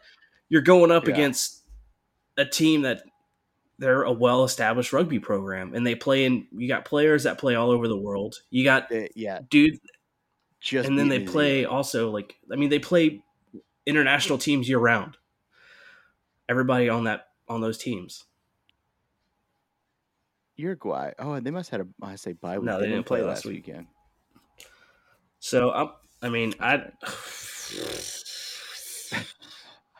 [0.50, 1.14] you're going up Yeah.
[1.14, 1.59] against
[2.40, 3.04] a team that
[3.78, 6.48] they're a well-established rugby program, and they play in.
[6.52, 8.42] You got players that play all over the world.
[8.50, 9.80] You got They- yeah, dude
[10.60, 11.68] just and then they play Zealand.
[11.68, 13.24] also like I mean they play
[13.86, 15.18] international teams year round.
[16.50, 18.26] Everybody on that on those teams.
[20.58, 21.14] Uruguay.
[21.18, 22.66] Oh, they must have had a I say bye week.
[22.66, 23.68] No, they didn't play last week.
[23.68, 23.88] weekend.
[25.40, 26.92] So I'm, I mean I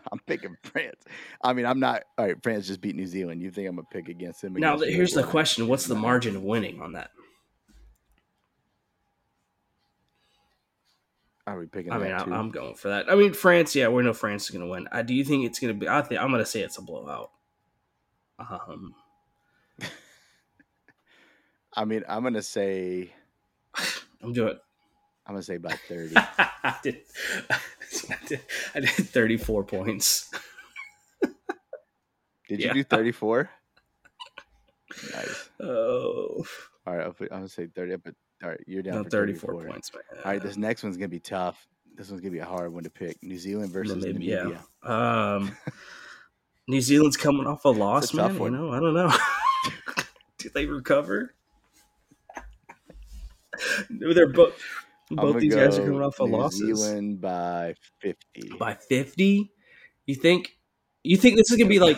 [0.12, 1.04] I'm picking France.
[1.44, 2.04] I mean, I'm not.
[2.18, 3.42] All right, France just beat New Zealand.
[3.42, 4.54] You think I'm gonna pick against them?
[4.54, 5.32] now against here's the Uruguay?
[5.32, 7.12] question: What's the margin of winning on that?
[11.48, 11.92] Are we picking?
[11.92, 12.36] I mean, that I?
[12.36, 13.12] I'm going for that.
[13.12, 13.76] I mean, France.
[13.76, 14.88] Yeah, we know France is going to win.
[14.92, 15.88] I, do you think it's going to be?
[15.90, 17.32] I think I'm going to say it's a blowout.
[18.38, 18.94] Um,
[21.74, 23.14] I mean, I'm gonna say.
[24.24, 24.58] I'm doing.
[25.26, 26.16] I'm gonna say by thirty.
[28.10, 28.42] I did.
[28.76, 28.90] I did.
[28.90, 30.30] I did 34 points.
[32.48, 32.70] Did Yeah.
[32.70, 33.48] you do 34?
[35.14, 35.50] nice.
[35.60, 36.44] Oh,
[36.88, 37.98] All right, I'll put, I'm gonna say 30.
[37.98, 39.72] But all right, you're down no, for 34 34.
[39.72, 39.92] points.
[39.94, 40.04] Man.
[40.26, 41.68] All right, this next one's gonna be tough.
[41.96, 43.22] This one's gonna be a hard one to pick.
[43.22, 44.58] New Zealand versus Namibia.
[44.84, 44.90] Namibia.
[44.90, 45.56] Um,
[46.68, 48.36] New Zealand's coming off a loss, a man.
[48.36, 49.12] You know, I don't know.
[50.40, 51.36] Did they recover?
[53.92, 54.60] They're both.
[55.12, 58.52] I'm Both gonna these guys are go coming off of New losses Zealand by 50.
[58.60, 59.52] by fifty.
[60.06, 60.56] You think?
[61.04, 61.98] You think this is gonna be like?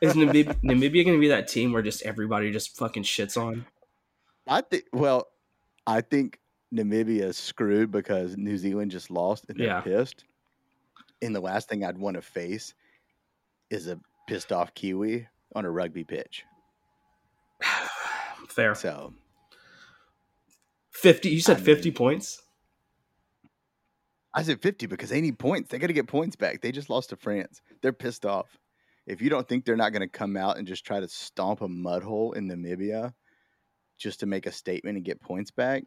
[0.00, 3.66] Is Namib- Namibia gonna be that team where just everybody just fucking shits on?
[4.46, 4.84] I think.
[4.92, 5.26] Well,
[5.86, 6.38] I think
[6.74, 9.80] Namibia is screwed because New Zealand just lost and they're Yeah.
[9.80, 10.24] pissed.
[11.22, 12.72] And the last thing I'd want to face
[13.70, 16.44] is a pissed off Kiwi on a rugby pitch.
[18.48, 18.74] Fair.
[18.74, 19.12] So
[20.90, 21.28] Fifty.
[21.30, 22.42] You said I fifty mean- points.
[24.36, 25.70] I said 50 because they need points.
[25.70, 26.60] They got to get points back.
[26.60, 27.62] They just lost to France.
[27.80, 28.58] They're pissed off.
[29.06, 31.62] If you don't think they're not going to come out and just try to stomp
[31.62, 33.14] a mud hole in Namibia
[33.98, 35.84] just to make a statement and get points back,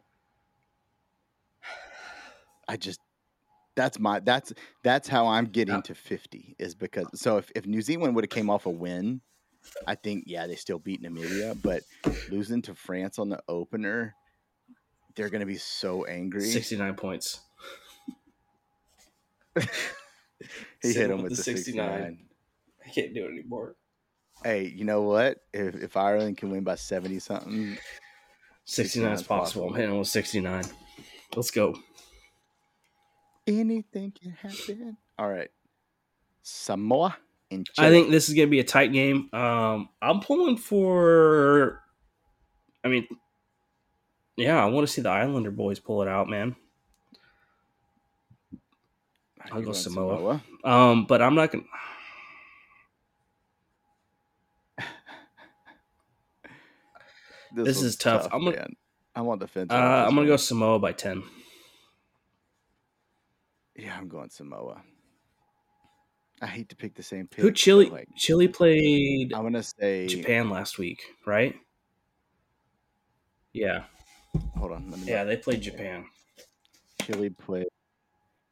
[2.66, 2.98] I just
[3.76, 5.80] that's my that's that's how I'm getting Yeah.
[5.82, 9.20] to 50 is because so if, if New Zealand would have came off a win,
[9.86, 11.82] I think yeah, they still beat Namibia, but
[12.30, 14.14] losing to France on the opener,
[15.14, 16.46] they're going to be so angry.
[16.46, 17.40] Sixty-nine points.
[20.82, 21.86] He hit him with with the the 69.
[21.86, 22.18] 69.
[22.86, 23.76] I can't do it anymore.
[24.42, 25.38] Hey, you know what?
[25.52, 27.76] If if Ireland can win by seventy something,
[28.64, 29.68] 69 is possible.
[29.68, 30.64] I'm hitting with 69.
[31.36, 31.76] Let's go.
[33.46, 34.96] anything can happen.
[35.18, 35.50] All right,
[36.42, 37.18] Samoa
[37.50, 39.28] and I think this is going to be a tight game.
[39.32, 41.82] Um, I'm pulling for.
[42.84, 43.06] I mean,
[44.36, 46.54] yeah, I want to see the Islander boys pull it out, man.
[49.44, 50.42] I'll You're go going Samoa.
[50.64, 51.64] Um, but I'm not going.
[57.56, 58.28] to This one's is tough.
[58.32, 58.76] I'm gonna- man.
[59.14, 59.72] I want the fence.
[59.72, 61.24] Uh, I'm going to go Samoa by 10.
[63.76, 64.82] Yeah, I'm going Samoa.
[66.42, 67.42] I hate to pick the same pick.
[67.42, 67.86] Who Chile?
[67.90, 71.54] Like, Chile played I'm gonna say Japan last week, right?
[73.52, 73.84] Yeah,
[74.56, 74.94] Hold on.
[75.04, 75.28] Yeah, look.
[75.28, 76.06] they played Japan.
[77.02, 77.66] Chile played.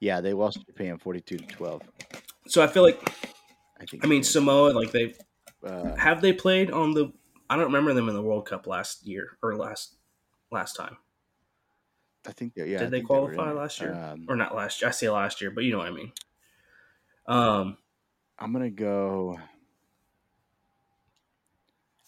[0.00, 1.82] Yeah, they lost to Japan 42 to 12.
[2.46, 3.00] So I feel like
[3.80, 4.04] I think.
[4.04, 5.14] I mean Samoa, like they
[5.64, 7.12] Uh, have they played on the.
[7.50, 9.96] I don't remember them in the World Cup last year or last
[10.52, 10.96] last time.
[12.26, 12.70] I think they.
[12.70, 12.78] Yeah.
[12.78, 13.54] Did I they think were in qualify it.
[13.54, 13.94] last year?
[13.94, 14.88] Um, or not last year.
[14.88, 16.12] I say last year, but you know what I mean.
[17.26, 17.76] Um,
[18.38, 19.38] I'm gonna go.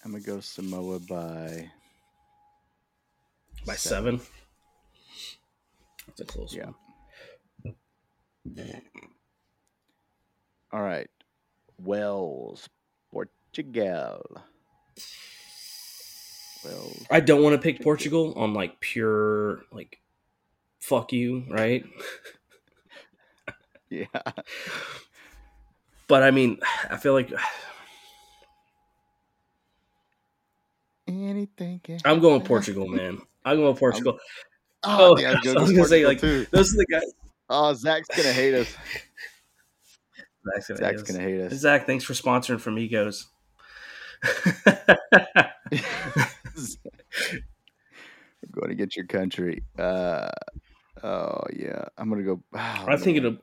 [0.04, 1.70] I'm gonna go Samoa by
[3.66, 4.20] by seven.
[6.06, 6.66] That's a close Yeah.
[6.66, 6.74] one.
[10.72, 11.10] All right,
[11.78, 12.68] Wales,
[13.12, 14.42] Portugal.
[16.64, 17.06] Wales.
[17.10, 20.00] I don't want to pick Portugal on like pure like
[20.78, 21.84] fuck you, right?
[23.92, 24.04] Yeah.
[26.06, 26.58] But I mean,
[26.88, 27.32] I feel like
[31.08, 31.80] Anything.
[31.82, 32.46] Can I'm going happen.
[32.46, 33.20] Portugal, man.
[33.44, 34.18] I'm going Portugal.
[34.84, 36.46] Oh, Oh, yeah, I was, gonna was say, like, too.
[36.50, 37.02] Those are the guys.
[37.52, 38.68] Oh, Zach's gonna hate us.
[40.54, 41.24] Zach's gonna, Zach's hate gonna us.
[41.24, 41.52] hate us.
[41.54, 43.26] Zach, thanks for sponsoring from Egos.
[44.24, 44.54] We're
[48.52, 49.64] going to get your country.
[49.76, 50.30] Uh,
[51.02, 52.40] oh yeah, I'm gonna go.
[52.54, 53.38] oh, I think it'll.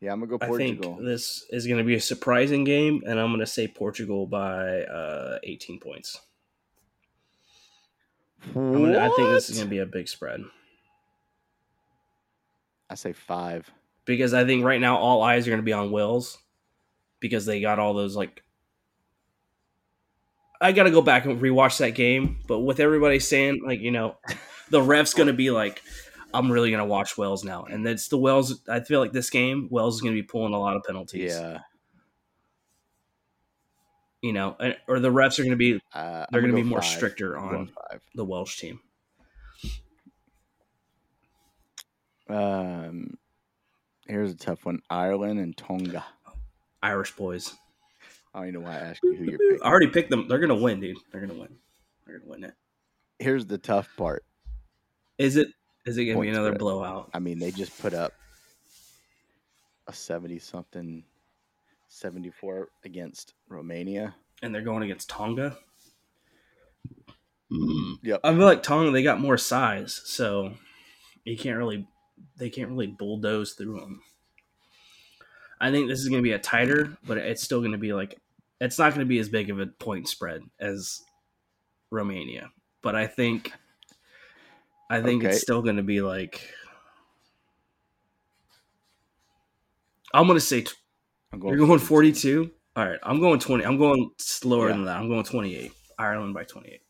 [0.00, 0.94] Yeah, I'm gonna go I Portugal.
[0.94, 4.26] think this is going to be a surprising game, and I'm going to say Portugal
[4.26, 6.20] by uh, 18 points.
[8.54, 10.42] I'm gonna, I think this is going to be a big spread
[12.88, 13.70] I say five.
[14.06, 16.38] because I think right now all eyes are going to be on Wales
[17.20, 18.42] because they got all those like.
[20.58, 23.90] I got to go back and rewatch that game, but with everybody saying like you
[23.90, 24.16] know,
[24.70, 25.82] the ref's going to be like,
[26.32, 28.62] I'm really going to watch Wales now, and it's the Wales.
[28.68, 31.34] I feel like this game Wales is going to be pulling a lot of penalties.
[31.34, 31.58] Yeah,
[34.22, 34.56] you know,
[34.88, 36.90] or the refs are going to be uh, they're going to be more five.
[36.90, 37.70] stricter on
[38.14, 38.80] the Welsh team.
[42.28, 43.16] Um,
[44.06, 46.04] here's a tough one: Ireland and Tonga.
[46.82, 47.54] Irish boys.
[48.34, 50.28] I don't even know why I asked you who you're I already picked them.
[50.28, 50.98] They're gonna win, dude.
[51.10, 51.56] They're gonna win.
[52.06, 52.54] They're gonna win it.
[53.18, 54.24] Here's the tough part.
[55.18, 55.48] Is it?
[55.86, 57.10] Is it gonna be another blowout?
[57.14, 58.12] I mean, they just put up
[59.86, 61.04] a seventy something,
[61.88, 64.14] seventy four against Romania.
[64.42, 65.56] And they're going against Tonga.
[68.02, 68.20] Yep.
[68.22, 70.52] I feel like Tonga they got more size, so
[71.24, 71.88] you can't really
[72.36, 74.02] they can't really bulldoze through them.
[75.60, 77.92] I think this is going to be a tighter, but it's still going to be
[77.92, 78.18] like
[78.60, 81.02] it's not going to be as big of a point spread as
[81.90, 82.50] Romania,
[82.82, 83.52] but I think
[84.90, 85.32] I think Okay.
[85.32, 86.42] it's still going to be like
[90.14, 90.72] I'm going to say t-
[91.32, 91.86] I'm you're going 42.
[92.46, 92.50] 42.
[92.76, 93.64] All right, I'm going 20.
[93.64, 94.74] I'm going slower Yeah.
[94.74, 94.98] than that.
[94.98, 95.72] I'm going 28.
[95.98, 96.80] Ireland by 28.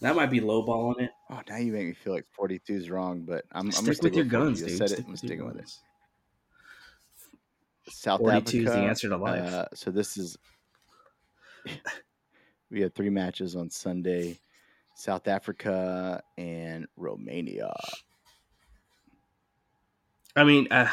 [0.00, 1.10] That might be lowballing it.
[1.30, 3.94] Oh, now you make me feel like 42 is wrong, but I'm, I'm gonna Stick
[3.94, 4.30] stick with your 40.
[4.30, 4.78] guns, You dude.
[4.78, 4.94] said it.
[4.94, 5.70] Stick I'm with your sticking with it.
[7.88, 8.58] South 42 Africa.
[8.58, 9.42] is the answer to life.
[9.42, 10.38] Uh, so this is
[12.70, 14.38] we have three matches on Sunday:
[14.94, 17.74] South Africa and Romania.
[20.36, 20.90] I mean, uh,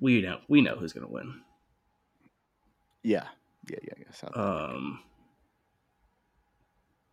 [0.00, 1.42] we know we know who's gonna win.
[3.02, 3.28] Yeah,
[3.68, 4.12] yeah, yeah, yeah.
[4.12, 5.00] South Um,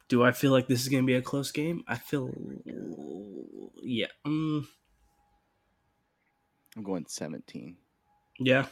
[0.08, 1.84] do I feel like this is gonna be a close game?
[1.88, 2.32] I feel,
[3.82, 4.66] yeah, mm,
[6.76, 7.78] I'm going 17.
[8.40, 8.68] yeah.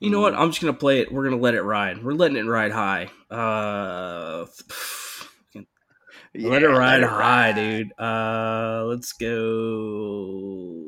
[0.00, 0.34] You know what?
[0.34, 1.12] I'm just gonna play it.
[1.12, 2.02] We're gonna let it ride.
[2.04, 3.10] We're letting it ride high.
[3.30, 4.44] Uh,
[6.34, 7.92] let it ride high, dude.
[7.98, 10.82] Uh, let's go.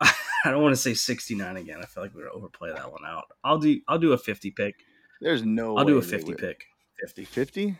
[0.00, 1.80] I don't want to say 69 again.
[1.82, 3.24] I feel like we're gonna overplay that one out.
[3.42, 3.80] I'll do.
[3.88, 4.76] I'll do a 50 pick.
[5.20, 5.76] There's no.
[5.76, 6.38] I'll do a they 50 would.
[6.38, 6.66] pick.
[7.00, 7.24] 50.
[7.24, 7.76] 50?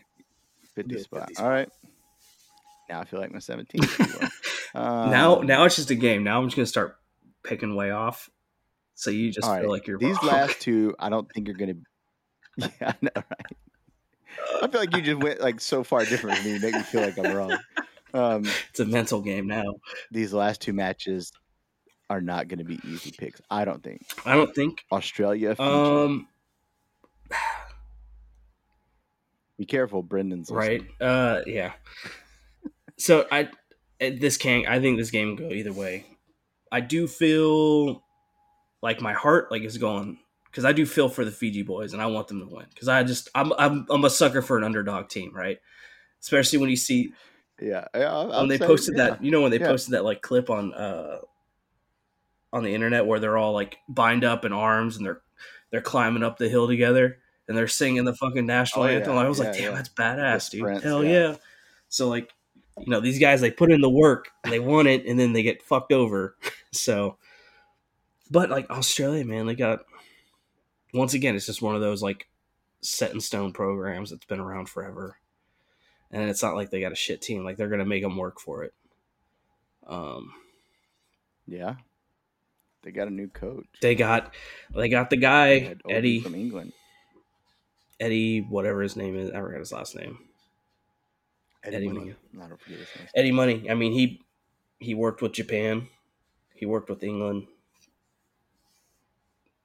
[0.75, 1.19] 50 do a spot.
[1.21, 1.45] 50 spot.
[1.45, 1.69] All right.
[2.89, 3.83] Now I feel like my 17.
[3.83, 4.27] is too low.
[5.09, 6.23] now, Um, now it's just a game.
[6.23, 6.97] Now I'm just gonna start
[7.43, 8.29] picking way off.
[8.95, 10.27] So you just feel right, like you're these wrong.
[10.31, 10.95] last two.
[10.99, 11.73] I don't think you're gonna.
[12.81, 13.57] Yeah, I know, right?
[14.61, 16.59] I feel like you just went like so far different from me.
[16.59, 17.57] Make me feel like I'm wrong.
[18.13, 19.63] Um, it's a mental game now.
[20.11, 21.31] these last two matches
[22.09, 23.39] are not going to be easy picks.
[23.49, 24.83] I don't think I don't think.
[24.91, 25.55] Australia.
[25.55, 25.69] Fiji.
[25.69, 26.27] Um,
[29.59, 30.81] be careful, Brendan's right.
[31.01, 31.73] Uh, yeah.
[32.97, 33.49] So I,
[34.01, 36.05] uh, this can I think this game go either way.
[36.71, 38.01] I do feel
[38.81, 42.01] like my heart like is going because I do feel for the Fiji boys and
[42.01, 44.63] I want them to win because I just I'm, I'm I'm a sucker for an
[44.63, 45.57] underdog team, right?
[46.21, 47.11] Especially when you see
[47.61, 48.39] Yeah, yeah.
[48.39, 49.09] When they say, posted yeah.
[49.09, 49.67] that you know when they yeah.
[49.67, 51.17] posted that like clip on uh
[52.53, 55.21] on the internet where they're all like bind up in arms and they're
[55.69, 57.17] they're climbing up the hill together
[57.49, 59.15] and they're singing the fucking national Oh, anthem.
[59.15, 59.71] yeah, I was like, damn, yeah.
[59.71, 60.81] that's badass, dude.
[60.83, 61.11] Hell yeah.
[61.31, 61.35] yeah.
[61.89, 62.31] So like,
[62.79, 65.43] you know, these guys they put in the work, they want it, and then they
[65.43, 66.37] get fucked over.
[66.71, 67.17] So,
[68.29, 69.79] but like Australia, man, they got
[70.93, 72.27] once again, it's just one of those like
[72.81, 75.17] set in stone programs that's been around forever,
[76.11, 77.43] and it's not like they got a shit team.
[77.43, 78.73] Like they're gonna make them work for it.
[79.87, 80.31] Um,
[81.47, 81.77] Yeah,
[82.83, 83.65] they got a new coach.
[83.81, 84.31] they got
[84.75, 86.73] they got the guy Eddie from England.
[87.99, 89.29] Eddie whatever his name is.
[89.31, 90.19] I forgot his last name.
[91.63, 91.99] Eddie Money.
[91.99, 92.45] Money.
[92.45, 93.07] I don't forget his name.
[93.15, 93.69] Eddie Money.
[93.69, 94.21] I mean, he
[94.79, 95.87] he worked with Japan.
[96.55, 97.47] He worked with England.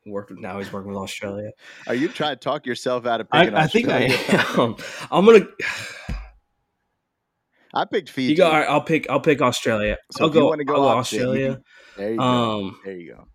[0.03, 1.51] He worked with now he's working with Australia.
[1.87, 4.01] Are you trying to talk yourself out of picking I, I think I
[4.59, 4.77] am.
[5.11, 5.47] I'm gonna.
[7.77, 8.33] I picked Fiji.
[8.33, 8.47] You go.
[8.47, 9.09] All right, I'll pick.
[9.09, 9.99] I'll pick Australia.
[10.13, 10.49] So I'll if you go.
[10.49, 11.61] wanna go I'll go Australia.
[11.97, 12.23] There you go.
[12.23, 13.29] Um, There you go.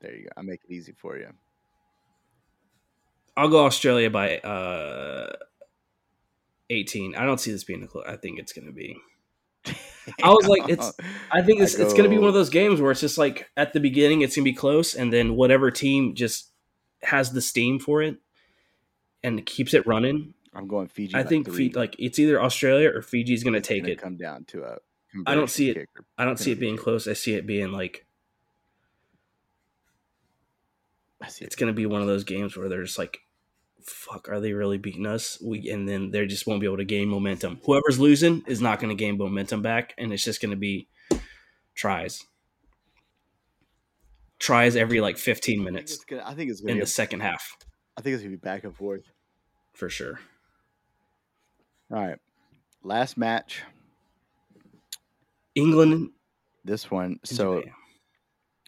[0.00, 0.30] There you go.
[0.36, 1.28] I make it easy for you.
[3.36, 5.32] I'll go Australia by uh,
[6.70, 7.16] 18.
[7.16, 8.04] I don't see this being a close.
[8.06, 8.96] I think it's going to be.
[10.22, 10.92] I was like, it's-
[11.32, 13.50] I think it's, it's going to be one of those games where it's just like
[13.56, 16.50] at the beginning it's going to be close, and then whatever team just
[17.02, 18.16] has the steam for it
[19.22, 20.34] and keeps it running.
[20.54, 21.16] I'm going Fiji.
[21.16, 21.70] I think three.
[21.72, 24.00] Fi- like it's either Australia or Fiji's going to take it.
[24.00, 24.78] Come down to a.
[25.26, 27.08] I don't see it- conversion kick or I don't see it being close.
[27.08, 28.04] I see it being like
[31.20, 31.58] I see it's it.
[31.58, 33.20] going to be one of those games where they're just like,
[33.84, 36.84] "Fuck, are they really beating us?" We and then they just won't be able to
[36.84, 37.60] gain momentum.
[37.64, 40.88] Whoever's losing is not going to gain momentum back, and it's just going to be
[41.74, 42.24] tries,
[44.38, 46.22] tries every like 15 I think minutes it's gonna.
[46.24, 46.74] I think it's in be.
[46.74, 47.56] the A, second half
[47.96, 49.02] I think it's gonna be back and forth.
[49.72, 50.20] for sure.
[51.90, 52.18] All right.
[52.82, 53.62] Last match.
[55.54, 56.10] England.
[56.64, 57.20] This one.
[57.24, 57.74] So Japan.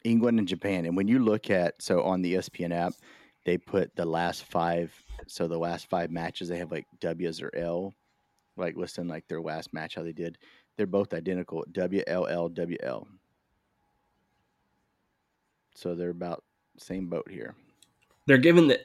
[0.05, 0.87] England and Japan.
[0.87, 2.93] And when you look at so on the ESPN app,
[3.45, 4.93] they put the last five.
[5.27, 7.95] So the last five matches they have like W's or L,
[8.57, 10.39] like listing like their last match how they did.
[10.77, 11.65] They're both identical.
[11.73, 13.09] W L L W L.
[15.75, 16.45] So they're about
[16.79, 17.55] same boat here.
[18.27, 18.81] they're given the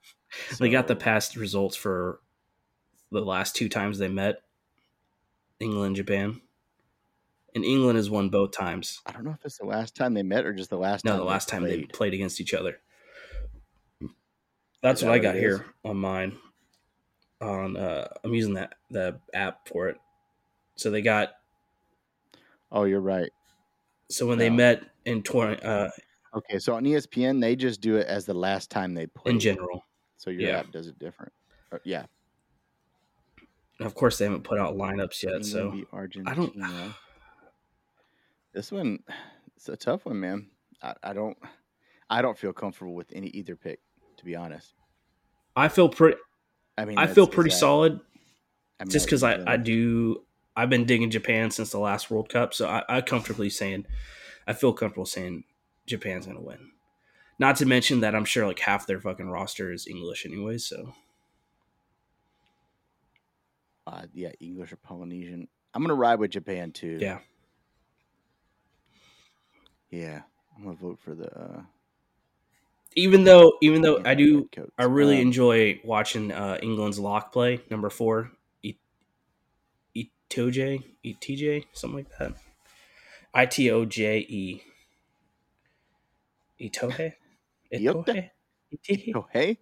[0.58, 2.20] they got the past results for
[3.10, 4.42] the last two times they met
[5.60, 6.40] England Japan.
[7.54, 9.00] And England has won both times.
[9.06, 11.12] I don't know if it's the last time they met or just the last No,
[11.12, 12.78] time the they last time they played against each other.
[14.82, 16.38] That's what that I got here on mine.
[17.40, 19.96] On uh I'm using that the app for it.
[20.76, 21.30] So they got
[22.70, 23.30] Oh, you're right.
[24.10, 25.88] so when they met in twenty uh
[26.34, 29.34] Okay, so on ESPN they just do it as the last time they played.
[29.34, 29.84] in general.
[30.16, 30.58] So your yeah.
[30.58, 31.32] app does it different.
[31.72, 32.06] Uh, yeah.
[33.78, 35.86] And of course they haven't put out lineups yet, so beat
[36.26, 36.92] I don't know.
[38.52, 38.98] This one,
[39.56, 40.48] it's a tough one, man.
[40.82, 41.36] I, I don't,
[42.10, 43.80] I don't feel comfortable with any either pick,
[44.18, 44.74] to be honest.
[45.56, 46.18] I feel pretty
[46.76, 48.00] I mean, I feel pretty solid
[48.78, 50.22] I mean, just because I, England- I do
[50.56, 53.86] I've been digging Japan since the last World Cup, so I, I comfortably saying
[54.46, 55.44] I feel comfortable saying
[55.86, 56.70] Japan's gonna win.
[57.38, 60.94] Not to mention that I'm sure like half their fucking roster is English anyway, so
[63.86, 65.48] uh, yeah, English or Polynesian.
[65.74, 66.98] I'm gonna ride with Japan too.
[67.00, 67.18] yeah.
[69.90, 70.22] yeah.
[70.56, 71.32] I'm gonna vote for the.
[71.32, 71.62] Uh,
[72.96, 74.48] Even though even though I do.
[74.78, 78.32] I really Um, enjoy watching uh, England's lock play number four,
[78.64, 78.76] I-
[79.94, 82.32] Itoje, Itj, something like that.
[83.34, 84.62] I T O J E.
[86.60, 87.12] Itoje,
[87.72, 88.30] Itoje?
[88.72, 89.56] Itoje, Itoje.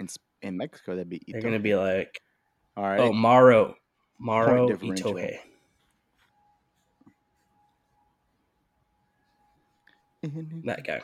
[0.00, 0.08] In
[0.42, 1.22] in Mexico that'd be.
[1.26, 2.20] They're gonna be like,
[2.76, 3.00] all right.
[3.00, 3.76] oh Maro,
[4.18, 4.68] Maro.
[4.68, 5.38] Itoje.
[10.64, 11.00] That guy.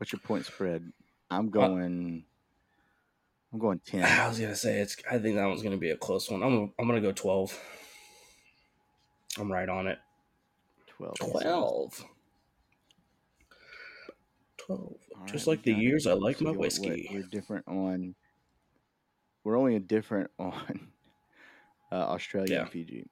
[0.00, 0.90] What's your point spread?
[1.30, 2.24] I'm Uh, going.
[3.52, 4.02] I'm going ten.
[4.02, 4.96] I was gonna say it's.
[5.10, 6.42] I think that one's gonna be a close one.
[6.42, 6.72] I'm.
[6.78, 7.54] I'm gonna go twelve.
[9.38, 9.98] I'm right on it.
[10.86, 11.16] Twelve.
[11.16, 12.04] Twelve.
[14.56, 14.94] Twelve.
[15.14, 17.10] All Just right, like the years I like my whiskey.
[17.12, 18.14] we're different on.
[19.44, 20.88] We're only a different on
[21.92, 22.60] uh, Australia Yeah.
[22.62, 23.06] and Fiji.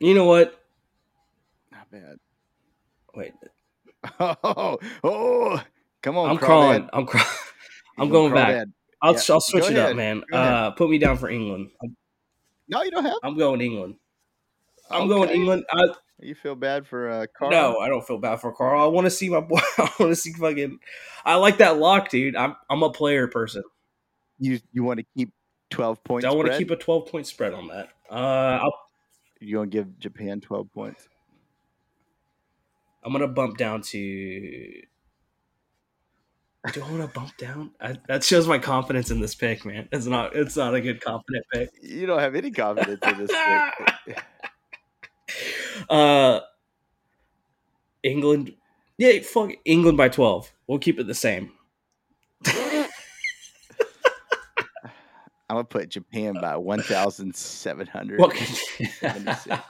[0.00, 0.60] You know what?
[1.70, 2.18] Not bad.
[3.16, 3.32] Wait,
[4.20, 5.62] Oh, oh,
[6.02, 6.30] come on!
[6.30, 6.88] I'm crawling.
[6.92, 7.28] I'm crawling.
[7.98, 8.50] I'm going back.
[8.50, 8.72] Crawdad.
[9.02, 10.22] I'll, Yeah, I'll switch go it up, man.
[10.32, 11.70] Uh, put me down for England.
[12.68, 13.16] No, you don't have.
[13.22, 13.96] I'm going England.
[14.90, 15.64] I'm going England.
[15.70, 15.84] I,
[16.20, 17.50] You feel bad for uh, Carl?
[17.50, 18.82] no, I don't feel bad for Carl.
[18.82, 19.60] I want to see my boy.
[19.78, 20.78] I want to see fucking.
[21.24, 22.36] I like that lock, dude.
[22.36, 23.62] I'm I'm a player person.
[24.38, 25.32] You you want to keep
[25.70, 26.26] twelve points?
[26.26, 27.88] I want to keep a 12 point spread on that.
[28.10, 28.78] Uh, I'll,
[29.40, 31.08] You gonna give Japan twelve points?
[33.06, 34.82] I'm gonna bump down to.
[36.72, 37.70] Do I want to bump down?
[37.80, 39.88] I, that shows my confidence in this pick, man.
[39.92, 40.34] It's not.
[40.34, 41.70] It's not a good confident pick.
[41.80, 43.30] You don't have any confidence in this
[44.06, 44.24] pick.
[45.90, 46.40] Uh,
[48.02, 48.54] England.
[48.96, 50.50] Yeah, fuck England by 12.
[50.66, 51.52] We'll keep it the same.
[52.46, 52.88] I'm
[55.50, 58.20] gonna put Japan by one thousand seven hundred
[59.00, 59.60] seventy-six.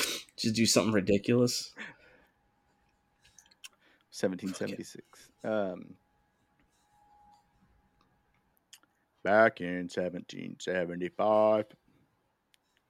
[0.41, 1.71] Just do something ridiculous.
[4.09, 5.05] 1776.
[5.43, 5.93] Um,
[9.23, 11.65] back in 1775,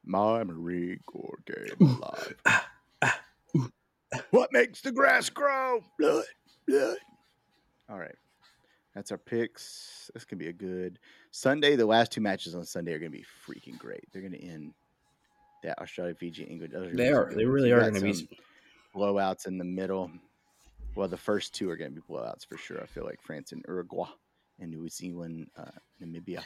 [0.06, 2.36] my Marine Corps came alive.
[4.32, 5.84] what makes the grass grow?
[6.00, 6.24] Blood,
[6.66, 6.98] blood.
[7.90, 8.16] All right.
[8.96, 10.10] That's our picks.
[10.14, 11.00] This could be a good
[11.32, 11.76] Sunday.
[11.76, 14.06] The last two matches on Sunday are going to be freaking great.
[14.12, 14.74] They're going to end
[15.64, 16.74] that Australia, Fiji, England.
[16.74, 17.26] They gonna be some are.
[17.30, 18.28] good They really are going to be.
[18.96, 20.12] blowouts in the middle.
[20.96, 22.82] Well, the first two are going to be blowouts for sure.
[22.82, 24.10] I feel like France and Uruguay,
[24.60, 26.42] and New Zealand, uh, Namibia,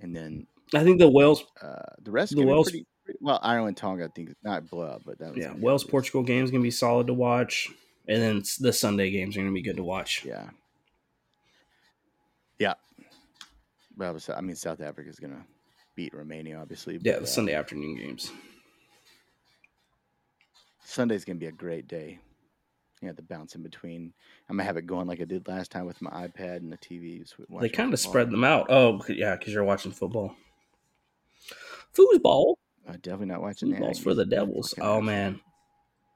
[0.00, 2.34] and then I think the Wales, uh, the rest.
[2.34, 5.38] The The Wales- pretty, pretty, well, Ireland, Tonga, I think not blowout, but that was
[5.38, 5.84] yeah, Wales.
[5.84, 7.68] Portugal game is going to be solid to watch,
[8.08, 10.24] and then the Sunday games are going to be good to watch.
[10.24, 10.50] Yeah,
[12.58, 12.74] yeah.
[13.96, 15.40] Well, I mean, South Africa is going to
[15.96, 16.98] beat Romania, obviously.
[17.02, 18.30] Yeah, the uh, Sunday afternoon games.
[20.84, 22.20] Sunday's gonna be a great day.
[23.02, 24.12] You have to bounce in between.
[24.48, 26.78] I'm gonna have it going like I did last time with my iPad and the
[26.78, 27.20] TV.
[27.20, 28.66] just They kind of spread them out.
[28.70, 30.34] Oh, yeah, because you're watching football.
[31.94, 32.54] Foosball.
[32.88, 34.16] Uh, definitely not watching the Foosball's for Aggies.
[34.16, 34.74] the Devils.
[34.80, 35.40] Oh man,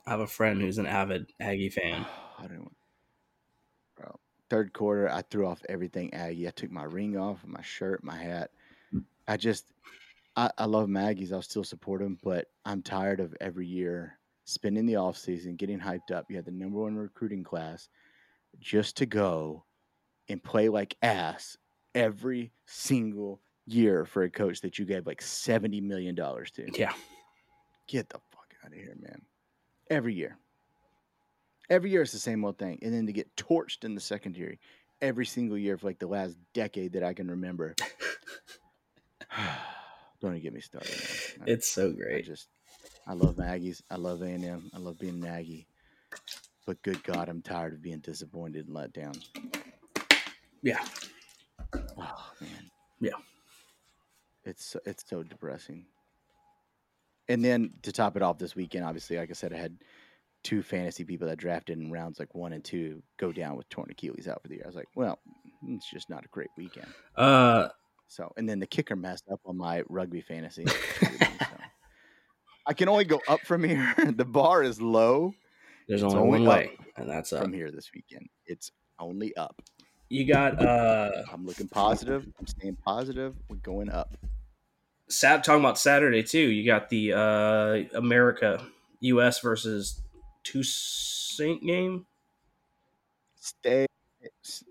[0.07, 2.07] I have a friend who's an avid Aggie fan.
[2.39, 2.75] I don't.
[3.97, 4.19] Bro,
[4.49, 6.47] third quarter, I threw off everything Aggie.
[6.47, 8.51] I took my ring off, my shirt, my hat.
[9.29, 9.73] I just,
[10.37, 11.33] I, I love Maggie's.
[11.33, 15.79] I'll still support him, but I'm tired of every year spending the off season, getting
[15.79, 16.27] hyped up.
[16.29, 17.89] You had the number one recruiting class
[18.59, 19.65] just to go
[20.29, 21.57] and play like ass
[21.95, 26.45] every single year for a coach that you gave like $70 million to.
[26.75, 26.93] Yeah,
[27.91, 29.21] Get the fuck out of here, man.
[29.91, 30.39] Every year.
[31.69, 32.79] Every year it's the same old thing.
[32.83, 34.61] And then to get torched in the secondary
[35.03, 37.75] every single year for like the last decade that I can remember.
[40.21, 40.91] Don't even get me started.
[41.39, 41.49] Man.
[41.49, 42.27] I- it's so I great.
[42.27, 42.49] just
[43.07, 43.83] I love Aggies.
[43.91, 44.71] I love A&M.
[44.75, 45.67] I love being an Aggie.
[46.67, 49.15] But good God, I'm tired of being disappointed and let down.
[50.63, 50.85] Yeah,
[51.97, 52.71] Oh man.
[53.01, 53.13] Yeah.
[54.45, 55.87] It's so- it's so depressing.
[57.29, 59.77] And then to top it off this weekend, obviously, like I said, I had
[60.43, 63.89] two fantasy people that drafted in rounds like one and two go down with torn
[63.91, 64.65] Achilles out for the year.
[64.65, 65.19] I was like, well,
[65.67, 66.89] it's just not a great weekend.
[67.17, 67.69] uh,
[68.11, 70.67] So, and then the kicker messed up on my rugby fantasy.
[71.01, 71.07] so
[72.67, 73.95] I can only go up from here.
[74.17, 75.33] the bar is low
[75.91, 77.43] there's only, only one way, and that's up.
[77.43, 78.29] from here this weekend.
[78.47, 79.61] It's only up.
[80.09, 82.27] You got uh, I'm looking positive.
[82.39, 83.35] I'm staying positive.
[83.49, 84.17] We're going up.
[85.09, 86.39] Sat talking about Saturday too.
[86.39, 88.65] You got the uh America
[89.01, 89.41] U.S.
[89.41, 90.01] versus
[90.45, 92.07] Toussaint game.
[93.37, 93.87] Stay.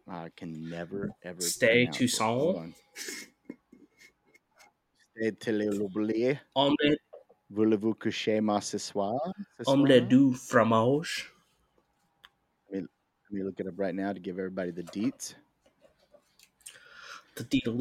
[0.09, 1.87] I can never ever Stay.
[1.87, 2.75] Toussaint?
[5.19, 6.99] Stay Omelette,
[7.49, 9.19] Voulez-vous coucher moi ce soir?
[9.59, 11.33] Ce omelette du fromage.
[12.71, 12.87] I mean,
[13.29, 15.35] let me look it up right now to give everybody the deets.
[17.35, 17.75] The deedle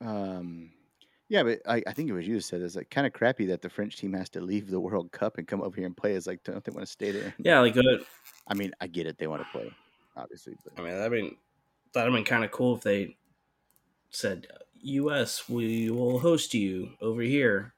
[0.00, 0.72] Um,
[1.28, 3.46] yeah, but I, I think it was you that said it's like kind of crappy
[3.46, 5.96] that the French team has to leave the World Cup and come over here and
[5.96, 6.14] play.
[6.14, 7.34] It's like don't they want to stay there?
[7.38, 7.82] Yeah, like uh,
[8.48, 9.70] I mean, I get it; they want to play,
[10.16, 11.36] obviously, I mean, I mean,
[11.92, 13.16] that'd have been kind of cool if they
[14.10, 14.46] said,
[14.82, 15.48] "U.S.
[15.48, 17.72] We will host you over here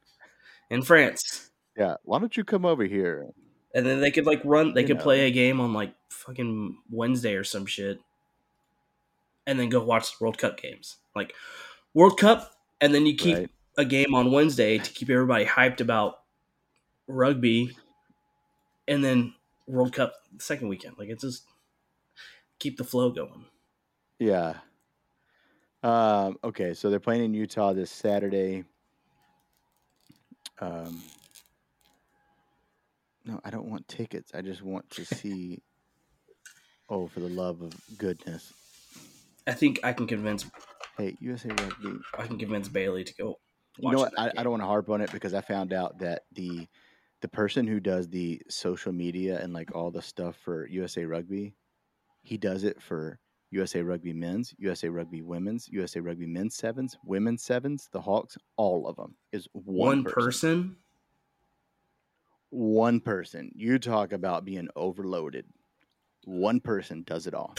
[0.71, 1.97] in France," yeah.
[2.05, 3.29] Why don't you come over here?
[3.75, 4.75] and then they could like run.
[4.75, 5.03] They You could know.
[5.03, 7.99] play a game on like fucking Wednesday or some shit,
[9.47, 11.33] and then go watch the World Cup games, like
[11.95, 13.51] World Cup, and then you keep Right?
[13.79, 16.21] a game on Wednesday to keep everybody hyped about
[17.07, 17.77] rugby,
[18.87, 19.35] and then
[19.67, 20.97] World Cup the second weekend.
[20.99, 21.45] Like it's just
[22.59, 23.47] keep the flow going.
[24.19, 24.57] Yeah.
[25.83, 28.65] Um, okay, so they're playing in Utah this Saturday.
[30.61, 31.03] Um,
[33.25, 34.33] no, I don't want tickets.
[34.35, 35.61] I just want to see.
[36.89, 38.53] oh, for the love of goodness!
[39.47, 40.45] I think I can convince
[40.99, 41.99] Hey, USA Rugby.
[42.19, 43.39] I can convince Bailey to go.
[43.79, 44.19] You know what?
[44.19, 44.31] I.
[44.37, 46.69] I don't want to harp on it because I found out that the
[47.23, 51.55] the person who does the social media and like all the stuff for USA Rugby,
[52.23, 53.19] he does it for
[53.53, 58.89] USA Rugby men's, USA Rugby women's, USA Rugby men's sevens, women's sevens, the Hawks, all
[58.89, 60.77] of them is one, One person.
[62.51, 63.53] One person.
[63.55, 65.45] You talk about being overloaded.
[66.25, 67.55] One person does it all.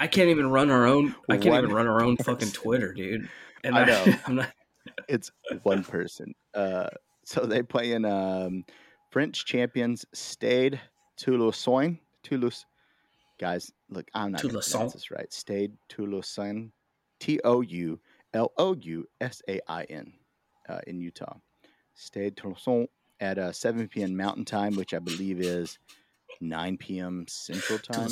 [0.00, 1.14] I can't even run our own.
[1.30, 2.50] I can't even run our own fucking.
[2.50, 3.28] Twitter, dude.
[3.62, 4.14] And I I, know.
[4.26, 4.52] I'm not.
[5.08, 5.30] It's
[5.62, 6.34] one person.
[6.52, 6.88] Uh,
[7.24, 8.64] so they play in um,
[9.10, 10.80] French champions Stade
[11.18, 11.98] Toulousain.
[12.22, 12.66] Toulouse.
[13.38, 15.32] Guys, look, I'm not going to pronounce this right.
[15.32, 16.70] Stade Toulousain.
[17.20, 18.00] T O U
[18.34, 20.12] L O U S A I N
[20.68, 21.36] uh, in Utah.
[21.94, 22.86] Stade Toulousain
[23.20, 24.16] at uh, 7 p.m.
[24.16, 25.78] Mountain Time, which I believe is
[26.40, 27.24] 9 p.m.
[27.28, 28.10] Central Time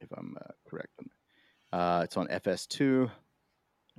[0.00, 1.00] if I'm uh, correct.
[1.72, 3.10] Uh, it's on FS2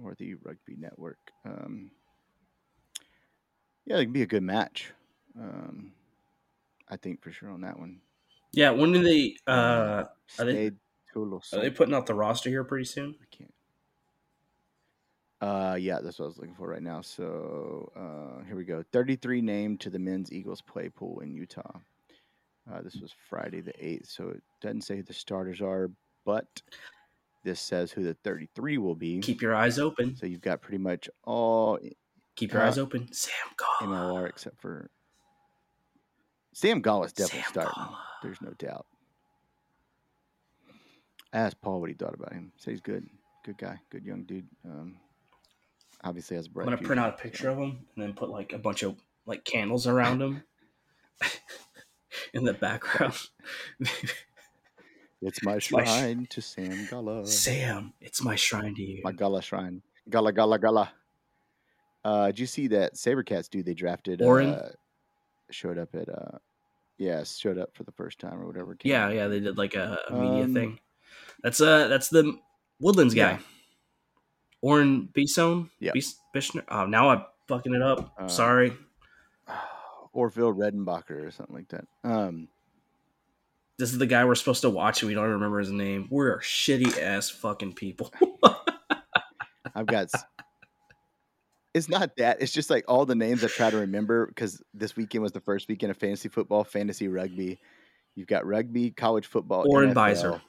[0.04, 1.20] or the Rugby Network.
[1.46, 1.92] Um,
[3.86, 4.92] yeah, it can be a good match.
[5.40, 5.92] Um,
[6.90, 8.02] I think for sure on that one.
[8.54, 8.72] Yeah.
[8.72, 9.36] When do they?
[9.48, 10.06] Uh,
[10.40, 10.72] Are they-
[11.54, 13.16] are they putting out the roster here pretty soon?
[13.22, 13.54] I can't.
[15.42, 17.02] Uh, yeah, that's what I was looking for right now.
[17.02, 18.84] So uh, here we go.
[18.94, 21.80] 33 named to the men's Eagles play pool in Utah.
[22.72, 25.90] Uh, this was Friday the 8th, so it doesn't say who the starters are,
[26.26, 26.46] but
[27.44, 29.20] this says who the 33 will be.
[29.20, 30.16] Keep your eyes open.
[30.16, 31.80] So you've got pretty much all
[32.36, 33.12] Keep your Uh, eyes open.
[33.12, 33.92] Sam Gala.
[34.14, 34.90] MLR except for
[36.54, 37.74] Sam Gall's definitely Sam starting.
[37.76, 38.00] Gala.
[38.24, 38.86] There's no doubt.
[41.34, 42.52] I asked Paul what he thought about him.
[42.58, 43.08] Say he's good,
[43.46, 44.48] good guy, good young dude.
[44.66, 44.98] Um,
[46.04, 48.54] obviously has a I'm gonna print out a picture of him and then put like
[48.54, 48.96] a bunch of
[49.26, 50.44] like candles around him
[52.34, 53.16] in the background.
[55.22, 57.28] It's my my sh- shrine to Sam Gala.
[57.28, 59.02] Sam, it's my shrine to you.
[59.04, 59.84] My Gala shrine.
[60.10, 60.92] Gala Gala Gala.
[62.04, 64.22] Uh, did you see that Sabercats dude they drafted?
[64.22, 64.70] Uh,
[65.52, 66.38] showed up at uh,
[66.98, 68.78] yeah, showed up for the first time or whatever.
[68.84, 69.14] Yeah, out.
[69.16, 70.80] yeah, they did like a, a media Um, thing.
[71.44, 72.38] That's uh that's the
[72.80, 73.32] Woodlands guy.
[73.32, 73.40] Yeah.
[74.62, 75.70] Oren Bison?
[75.80, 75.92] Yeah.
[75.94, 76.64] Bis- Bishner?
[76.70, 78.14] Oh, now I'm fucking it up.
[78.20, 78.74] Uh, Sorry.
[80.14, 81.86] Orville Redenbacher or something like that.
[82.04, 82.48] Um,
[83.80, 86.08] This is the guy we're supposed to watch and we don't remember his name.
[86.12, 88.14] We're shitty ass fucking people.
[89.76, 90.10] I've got.
[91.74, 92.42] It's not that.
[92.42, 95.40] It's just like all the names I try to remember because this weekend was the
[95.40, 97.60] first weekend of fantasy football, fantasy rugby.
[98.16, 100.42] You've got rugby, college football, Oren NFL, Visor.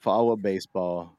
[0.00, 1.16] follow baseball.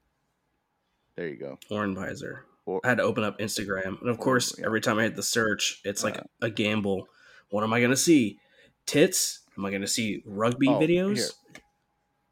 [1.16, 1.57] There you go.
[1.72, 2.43] Oren Visor.
[2.66, 4.01] Or, I had to open up Instagram.
[4.01, 4.66] And of course, yeah.
[4.66, 7.07] every time I hit the search, it's like Uh, a gamble.
[7.51, 8.39] What am I going to see?
[8.86, 9.41] Tits?
[9.57, 11.16] Am I going to see rugby Oh, videos?
[11.16, 11.61] here.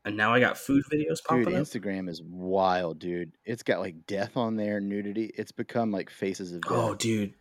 [0.05, 1.63] And now I got food videos dude, popping up.
[1.63, 3.31] Instagram is wild, dude.
[3.45, 5.31] It's got like death on there, nudity.
[5.35, 6.71] It's become like faces of death.
[6.71, 7.33] Oh, dude.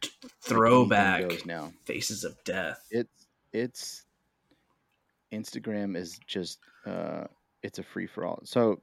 [0.42, 1.44] Throwback.
[1.44, 1.72] now.
[1.84, 2.86] Faces of Death.
[2.90, 4.04] It's it's
[5.32, 7.24] Instagram is just uh
[7.62, 8.40] it's a free for all.
[8.44, 8.80] So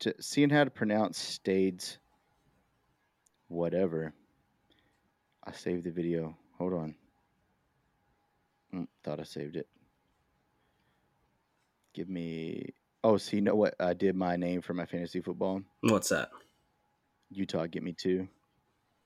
[0.00, 1.98] to seeing how to pronounce Stades
[3.48, 4.12] whatever.
[5.44, 6.36] I saved the video.
[6.58, 6.94] Hold on.
[8.74, 9.68] Mm, thought I saved it.
[11.94, 12.74] Give me
[13.06, 15.62] Oh, so you know what I did my name for my fantasy football?
[15.82, 16.30] What's that?
[17.30, 18.26] Utah get me two.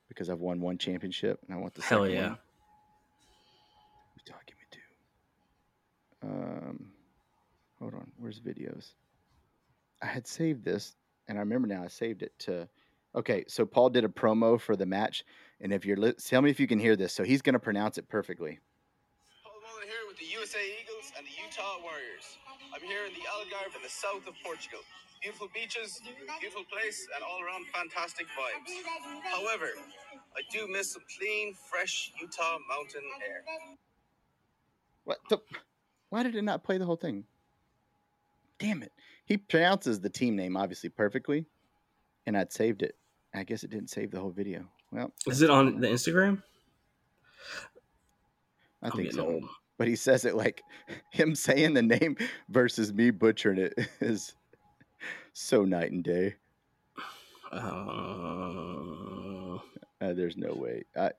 [0.08, 2.28] Because I've won one championship and I want the Hell second yeah.
[2.28, 2.38] one.
[4.16, 6.28] Utah give me two.
[6.28, 6.92] Um
[7.78, 8.92] hold on, where's videos?
[10.00, 10.96] I had saved this
[11.28, 12.70] and I remember now I saved it to
[13.14, 15.24] Okay, so Paul did a promo for the match
[15.60, 17.12] and if you're li- tell me if you can hear this.
[17.12, 18.60] So he's going to pronounce it perfectly.
[19.44, 20.79] Paul Mullen here with the USA Eagles
[21.20, 22.40] and the Utah Warriors.
[22.72, 24.80] I'm here in the Algarve in the south of Portugal.
[25.20, 26.00] Beautiful beaches,
[26.40, 28.72] beautiful place, and all around fantastic vibes.
[29.30, 29.68] However,
[30.34, 33.44] I do miss some clean, fresh Utah mountain air.
[35.04, 35.38] What the
[36.08, 37.24] Why did it not play the whole thing?
[38.58, 38.92] Damn it.
[39.26, 41.44] He pronounces the team name obviously perfectly
[42.26, 42.96] and I'd saved it.
[43.34, 44.64] I guess it didn't save the whole video.
[44.90, 46.42] Well, Is it on the Instagram?
[48.82, 49.26] I I'm think getting so.
[49.26, 49.44] old.
[49.80, 50.62] But he says it like
[51.10, 52.14] him saying the name
[52.50, 53.72] versus me butchering it
[54.02, 54.34] is
[55.32, 56.34] so night and day.
[57.50, 57.56] Uh,
[60.02, 60.82] Uh, there's no way.
[60.98, 61.12] I,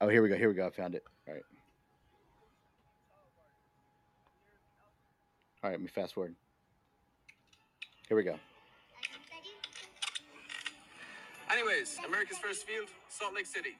[0.00, 0.34] oh, here we go.
[0.34, 0.66] Here we go.
[0.66, 1.04] I found it.
[1.28, 1.42] All right.
[5.62, 5.78] All right.
[5.78, 6.34] Let me fast forward.
[8.08, 8.34] Here we go.
[11.48, 13.76] Anyways, America's first field, Salt Lake City.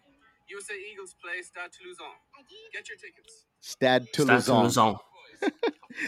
[0.51, 2.15] USA Eagles play Stade Toulousain.
[2.73, 3.47] Get your tickets.
[3.63, 4.45] Stade Stade Toulousain.
[4.45, 4.99] Toulousain.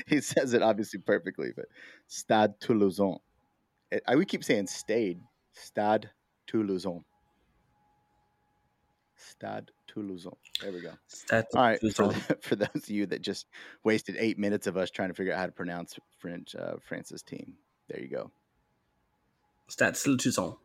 [0.07, 1.67] he says it obviously perfectly, but
[2.09, 3.21] Stade Toulousain.
[3.93, 5.21] It, I, we keep saying Stade.
[5.53, 6.11] Stade
[6.49, 7.05] Toulousain.
[9.17, 10.35] Stade Toulousain.
[10.61, 10.91] There we go.
[11.07, 13.47] Stade All right, for, for those of you that just
[13.85, 17.23] wasted eight minutes of us trying to figure out how to pronounce French uh, France's
[17.23, 17.55] team,
[17.89, 18.33] there you go.
[19.69, 20.57] Stade Toulousain.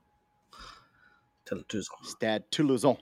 [1.45, 1.85] Toulousain.
[2.03, 2.97] Stade Toulousain.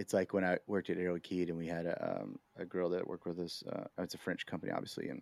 [0.00, 2.88] It's like when I worked at Air Liquide and we had a, um, a girl
[2.88, 3.62] that worked with us.
[3.70, 5.20] Uh, it's a French company, obviously, and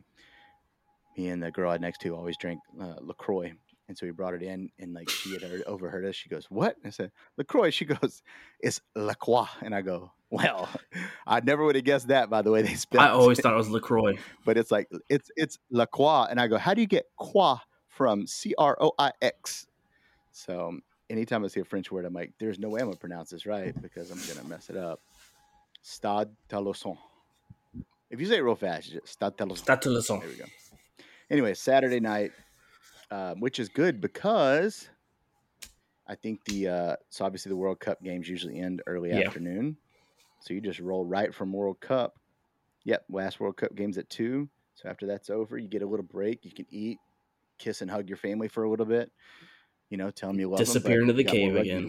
[1.17, 3.53] me and the girl I had next to always drank uh, Lacroix,
[3.89, 6.15] and so we brought it in, and like she had heard, overheard us.
[6.15, 8.23] She goes, "What?" I said, "Lacroix." She goes,
[8.61, 10.69] "It's Lacroix," and I go, "Well,
[11.27, 13.43] I never would have guessed that by the way they spelled." I always it.
[13.43, 14.17] thought it was LaCroix.
[14.45, 17.57] but it's like it's it's Lacroix, and I go, "How do you get croix
[17.89, 19.67] from C R O I X?"
[20.31, 20.79] So
[21.11, 23.47] anytime I see a French word, I'm like, "There's no way I'm gonna pronounce this
[23.47, 25.01] right because I'm gonna mess it up."
[25.83, 26.99] Stade Toulousain.
[28.11, 29.59] If you say it real fast, it's Stade Toulousain.
[29.59, 30.21] Stade Toulousain.
[30.21, 30.45] There we go.
[31.31, 32.33] Anyway, Saturday night,
[33.11, 34.89] um, which is good because
[36.07, 39.21] I think the uh, so obviously the World Cup games usually end early Yeah.
[39.21, 39.77] afternoon,
[40.41, 42.15] so you just roll right from World Cup.
[42.85, 44.49] Yep, last World Cup games at two.
[44.75, 46.45] So after that's over, you get a little break.
[46.45, 46.99] You can eat,
[47.59, 49.11] kiss, and hug your family for a little bit.
[49.91, 51.85] You know, tell them you love Disappear them, into the you got more cave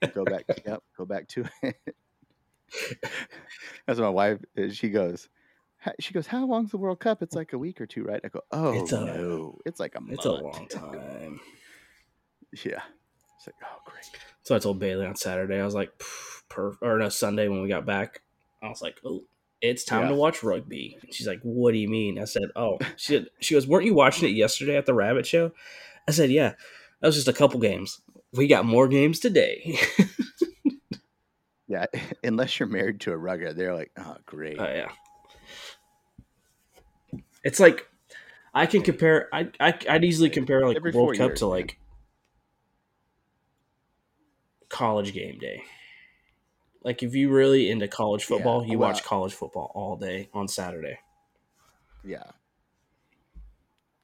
[0.00, 0.12] again.
[0.14, 0.44] go back.
[0.66, 1.76] Yep, go back to it.
[3.86, 4.38] That's what my wife.
[4.58, 5.28] uh, She goes.
[6.00, 6.26] She goes.
[6.26, 7.22] How long's the World Cup?
[7.22, 8.20] It's like a week or two, right?
[8.24, 8.40] I go.
[8.50, 10.14] Oh It's a- no, it's like a month.
[10.14, 11.40] It's a long time.
[12.64, 12.82] yeah.
[13.36, 14.04] It's like oh great.
[14.42, 15.90] So I told Bailey on Saturday, I was like,
[16.48, 18.22] per or no Sunday when we got back,
[18.62, 19.24] I was like, oh,
[19.60, 20.08] it's time Yeah.
[20.10, 20.98] to watch rugby.
[21.10, 22.20] She's like, what do you mean?
[22.20, 25.26] I said, oh, she said, she goes, weren't you watching it yesterday at the Rabbit
[25.26, 25.50] Show?
[26.06, 26.54] I said, yeah,
[27.02, 28.00] that was just a couple games.
[28.32, 29.78] We got more games today.
[31.68, 31.86] Yeah,
[32.24, 34.58] unless you're married to a rugger, they're like, oh great.
[34.58, 34.88] Oh yeah.
[37.42, 37.88] It's like
[38.52, 39.28] I can compare.
[39.32, 41.50] I, I I'd easily compare like Every World Cup years, to man.
[41.52, 41.78] like
[44.68, 45.62] college game day.
[46.84, 50.28] Like if you're really into college Yeah, football, you well- watch college football all day
[50.34, 50.98] on Saturday.
[52.04, 52.24] Yeah.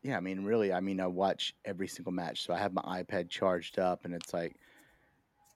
[0.03, 2.43] Yeah, I mean, really, I mean, I watch every single match.
[2.43, 4.57] So I have my iPad charged up, and it's like,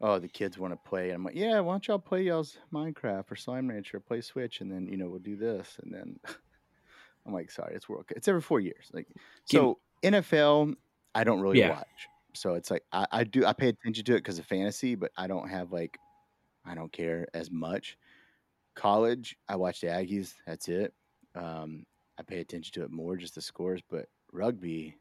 [0.01, 1.07] oh, the kids want to play.
[1.11, 4.61] And I'm like, yeah, why don't y'all play y'all's Minecraft or Slime Rancher, play Switch,
[4.61, 5.79] and then, you know, we'll do this.
[5.83, 6.21] And then
[7.27, 8.17] I'm like, sorry, it's World Cup.
[8.17, 8.91] It's every four years.
[8.93, 9.09] Like,
[9.49, 10.75] Give- so NFL,
[11.15, 11.71] I don't really Yeah.
[11.71, 12.09] watch.
[12.35, 15.13] So it's like, I, I do, I pay attention to it because of fantasy, but
[15.17, 15.99] I don't have like,
[16.65, 17.99] I don't care as much.
[18.75, 20.35] College, I watch the Aggies.
[20.47, 20.95] That's it.
[21.35, 21.85] Um,
[22.19, 23.83] I pay attention to it more, just the scores.
[23.89, 24.97] But rugby,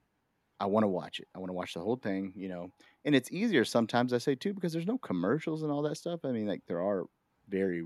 [0.60, 1.28] I want to watch it.
[1.36, 2.72] I want to watch the whole thing, you know.
[3.06, 6.20] And it's easier sometimes, I say too, because there's no commercials and all that stuff.
[6.24, 7.06] I mean, like there are
[7.50, 7.86] very,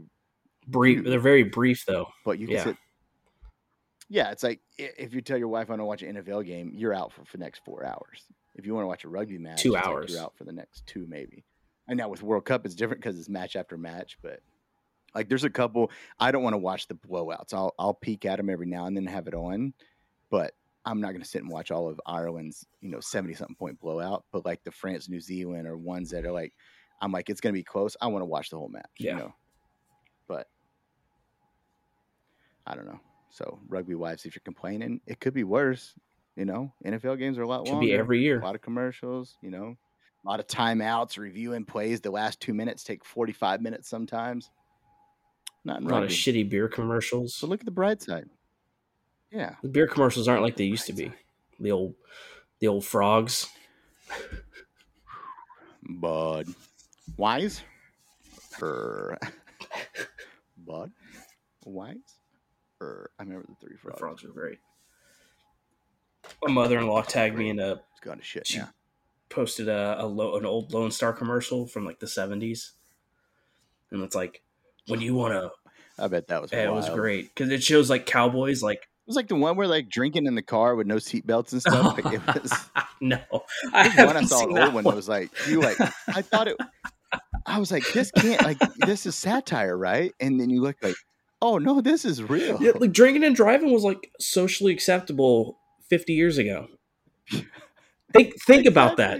[0.67, 1.03] Brief.
[1.05, 2.07] They're very brief though.
[2.25, 2.63] but you can Yeah.
[2.63, 2.77] sit.
[4.07, 6.71] Yeah, it's like if you tell your wife I want to watch an NFL game,
[6.75, 8.23] you're out for, for the next four hours.
[8.55, 10.11] If you want to watch a rugby match, Two it's like hours.
[10.11, 11.43] you're out for the next two maybe.
[11.87, 14.17] And now with World Cup, it's different because it's match after match.
[14.21, 14.41] But
[15.13, 17.53] like, there's a couple I don't want to watch the blowouts.
[17.53, 19.73] I'll I'll peek at them every now and then, have it on,
[20.29, 20.53] but
[20.85, 23.79] I'm not going to sit and watch all of Ireland's you know seventy something point
[23.79, 24.25] blowout.
[24.31, 26.53] But like the France New Zealand or ones that are like,
[27.01, 27.97] I'm like it's going to be close.
[28.01, 28.85] I want to watch the whole match.
[28.97, 29.11] Yeah.
[29.11, 29.35] You know,
[30.27, 30.47] but
[32.67, 32.99] I don't know.
[33.29, 35.93] So rugby wives, if you're complaining, it could be worse.
[36.35, 37.87] You know, NFL games are a lot Could longer.
[37.87, 38.39] be every year.
[38.39, 39.37] A lot of commercials.
[39.41, 39.77] You know,
[40.25, 42.01] a lot of timeouts, reviewing plays.
[42.01, 44.49] The last two minutes take 45 minutes sometimes.
[45.63, 47.33] Not A lot of shitty beer commercials.
[47.33, 48.29] So look at the bright side.
[49.35, 49.55] Yeah.
[49.61, 51.11] The beer commercials aren't like they used to be.
[51.59, 51.95] The old,
[52.59, 53.47] the old frogs.
[55.83, 56.47] Bud.
[57.17, 57.61] Wise?
[58.61, 59.17] Er.
[60.57, 60.91] Bud?
[61.65, 61.97] Wise?
[62.81, 63.09] Er.
[63.19, 63.99] I remember the three The frogs.
[63.99, 64.59] frogs were great.
[66.43, 68.69] My mother-in-law tagged me in a It's gone to shit She- now.
[69.29, 72.71] posted a, a lo- an old Lone Star commercial from like the seventies,
[73.91, 74.41] and it's like
[74.87, 75.51] when you want to.
[76.03, 79.15] I bet that was It was great because it shows like cowboys like It was
[79.15, 81.95] like the one where like drinking in the car with no seatbelts and stuff.
[82.03, 82.51] Like it was
[83.01, 83.19] no.
[83.71, 86.57] I one I saw an old one that was like you like I thought it
[87.45, 90.95] I was like this can't like this is satire right and then you look like
[91.39, 96.13] oh no this is real Yeah, like drinking and driving was like socially acceptable fifty
[96.13, 96.67] years ago.
[98.13, 99.19] Think think about that.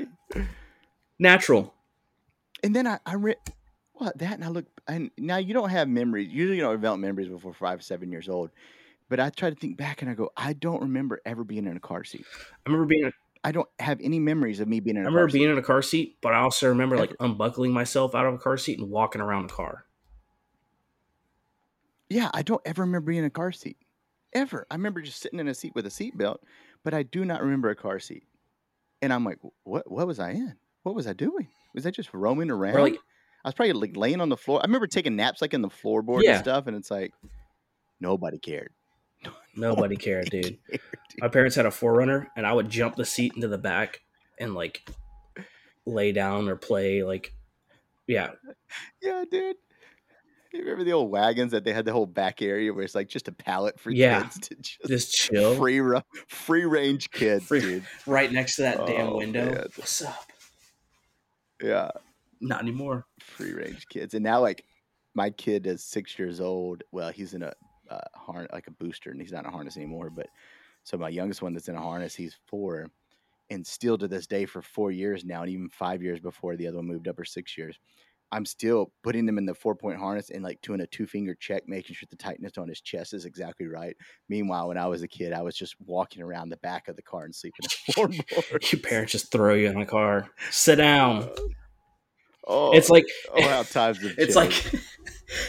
[1.20, 1.74] Natural.
[2.64, 3.38] and then I I read
[3.94, 7.00] what that and I look and now you don't have memories usually you don't develop
[7.00, 8.50] memories before five seven years old
[9.10, 11.78] but I try to think back and I go I don't remember ever being in
[11.78, 12.26] a car seat
[12.66, 13.12] I remember being.
[13.44, 15.38] I don't have any memories of me being in I a remember car seat.
[15.38, 18.26] I remember being in a car seat, but I also remember like unbuckling myself out
[18.26, 19.86] of a car seat and walking around the car.
[22.10, 23.78] Yeah, I don't ever remember being in a car seat.
[24.34, 24.66] Ever.
[24.70, 26.38] I remember just sitting in a seat with a seatbelt,
[26.84, 28.24] but I do not remember a car seat.
[29.02, 30.56] And I'm like, what what was I in?
[30.84, 31.48] What was I doing?
[31.74, 32.76] Was I just roaming around?
[32.82, 32.98] Like
[33.44, 34.60] I was probably like laying on the floor.
[34.60, 36.32] I remember taking naps like in the floorboard Yeah.
[36.32, 37.14] and stuff, and it's like
[38.00, 38.72] nobody cared.
[39.56, 40.44] Nobody cared, dude.
[40.44, 40.80] cared, dude.
[41.20, 44.02] My parents had a forerunner, and I would jump the seat into the back
[44.40, 44.88] and like
[45.86, 47.04] lay down or play.
[47.04, 47.34] Like,
[48.08, 48.32] yeah,
[49.02, 49.56] Yeah, dude.
[50.54, 53.10] You remember the old wagons that they had the whole back area where it's like
[53.10, 54.22] just a pallet for Yeah.
[54.24, 57.84] kids to just, just chill free ru- free range kids, Free- dude.
[58.08, 59.46] right next to that damn Oh, window.
[59.52, 59.66] man.
[59.76, 60.32] What's up?
[61.62, 61.92] Yeah.
[62.40, 63.06] Not anymore.
[63.20, 64.14] free range kids.
[64.14, 64.64] And now, like,
[65.14, 66.84] my kid is six years old.
[66.92, 67.52] Well, he's in a
[67.90, 70.10] uh, harness, like a booster, and he's not in a harness anymore.
[70.10, 70.28] But
[70.84, 72.88] so my youngest one that's in a harness, he's four,
[73.50, 76.68] and still to this day for four years now, and even five years before the
[76.68, 77.78] other one moved up, or six years.
[78.32, 81.36] I'm still putting them in the four point harness and like doing a two finger
[81.40, 83.96] check, making sure the tightness on his chest is exactly right.
[84.30, 87.02] Meanwhile, when I was a kid, I was just walking around the back of the
[87.02, 87.94] car and sleeping on the
[88.34, 88.72] floorboard.
[88.72, 90.30] Your parents just throw you in the car.
[90.50, 91.30] Sit down.
[92.48, 94.54] Oh, It's like oh, how times have it's like.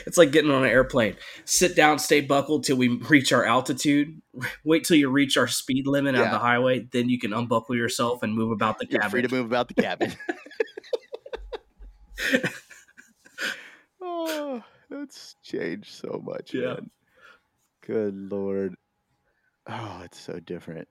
[0.06, 1.16] It's like getting on an airplane.
[1.44, 4.22] Sit down, stay buckled till we reach our altitude.
[4.64, 6.88] Wait till you reach our speed limit on the highway.
[6.90, 9.10] Then you can unbuckle yourself and move about the You're cabin.
[9.10, 10.14] free to move about the cabin.
[14.00, 16.54] oh, that's changed so much.
[16.54, 16.74] Yeah.
[16.74, 16.90] man.
[17.86, 18.74] Good lord.
[19.68, 20.88] Oh, it's so different.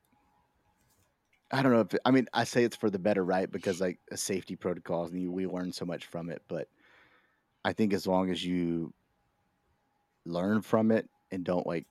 [1.52, 3.50] I don't know if I mean I say it's for the better, right?
[3.50, 6.42] Because like a safety protocols and you, we learn so much from it.
[6.48, 6.68] But
[7.64, 8.94] I think as long as you
[10.26, 11.86] learn from it and don't like,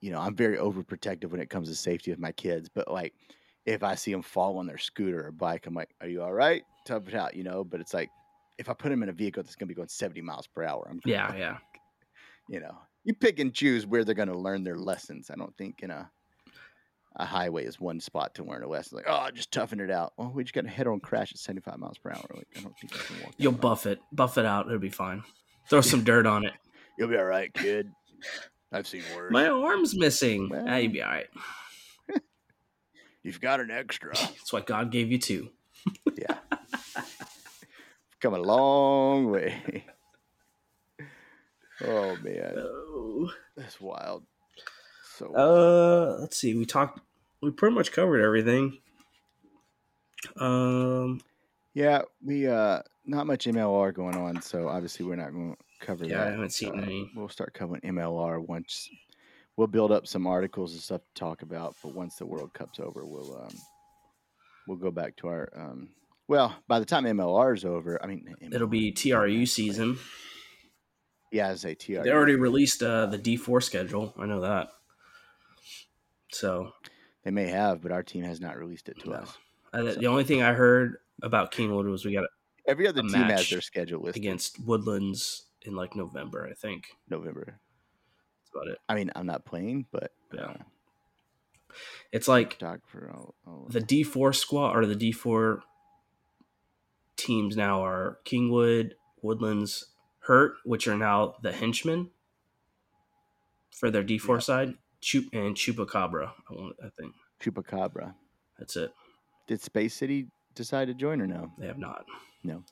[0.00, 2.68] you know, I'm very overprotective when it comes to safety of my kids.
[2.68, 3.14] But like,
[3.66, 6.32] if I see them fall on their scooter or bike, I'm like, "Are you all
[6.32, 6.62] right?
[6.86, 7.64] Tough it out," you know.
[7.64, 8.10] But it's like,
[8.58, 10.62] if I put them in a vehicle that's going to be going 70 miles per
[10.62, 11.58] hour, I'm yeah, yeah.
[12.48, 15.30] you know, you pick and choose where they're going to learn their lessons.
[15.30, 16.10] I don't think in a
[17.16, 18.96] a highway is one spot to learn a lesson.
[18.96, 20.12] Like, oh, just toughen it out.
[20.18, 22.24] Oh, we just got a head-on crash at 75 miles per hour.
[22.34, 23.34] Like, I don't think I can walk.
[23.36, 24.66] You'll buff it, buff it out.
[24.66, 25.22] It'll be fine.
[25.68, 26.52] Throw some dirt on it.
[26.98, 27.90] You'll be all right, kid.
[28.72, 29.30] I've seen worse.
[29.32, 30.48] My arm's missing.
[30.48, 30.64] Well.
[30.68, 31.26] Ah, you'll be all right.
[33.22, 34.12] You've got an extra.
[34.16, 35.50] That's what God gave you too.
[36.18, 36.38] yeah.
[38.20, 39.84] Come a long way.
[41.82, 43.30] Oh man, Oh.
[43.56, 44.22] that's wild.
[45.16, 45.34] So.
[45.34, 46.54] Uh, let's see.
[46.54, 47.00] We talked.
[47.40, 48.78] We pretty much covered everything.
[50.36, 51.20] Um,
[51.74, 56.06] yeah, we uh not much MLR going on, so obviously we're not going to cover
[56.06, 56.28] Yeah, that.
[56.28, 57.10] I haven't seen Uh, any.
[57.14, 58.88] We'll start covering MLR once
[59.56, 61.76] we'll build up some articles and stuff to talk about.
[61.82, 63.54] But once the World Cup's over, we'll um
[64.66, 65.90] we'll go back to our um.
[66.26, 69.98] Well, by the time MLR is over, I mean it'll be TRU season.
[71.30, 72.02] Yeah, as a TR.
[72.02, 74.14] They already released uh, the D four schedule.
[74.16, 74.68] I know that.
[76.34, 76.72] So
[77.24, 79.16] They may have, but our team has not released it to No.
[79.16, 79.38] us.
[79.72, 82.24] uh, the only thing I heard about Kingwood was we got
[82.66, 86.86] Every other a team has their schedule listed against Woodlands in like November, I think.
[87.08, 87.44] November.
[87.46, 88.78] That's about it.
[88.88, 90.42] I mean, I'm not playing, but Yeah.
[90.42, 90.54] uh,
[92.12, 93.34] It's like for all.
[93.46, 95.62] all the D four squad or the D four
[97.16, 102.10] teams now are Kingwood, Woodlands, Hurt, which are now the henchmen
[103.70, 104.40] for their D four Yeah.
[104.40, 104.74] side,
[105.04, 106.30] Chup and Chupacabra.
[106.50, 108.14] I want, I think Chupacabra.
[108.58, 108.90] that's it.
[109.46, 111.52] Did Space City decide to join or no?
[111.58, 112.06] They have not.
[112.42, 112.64] No.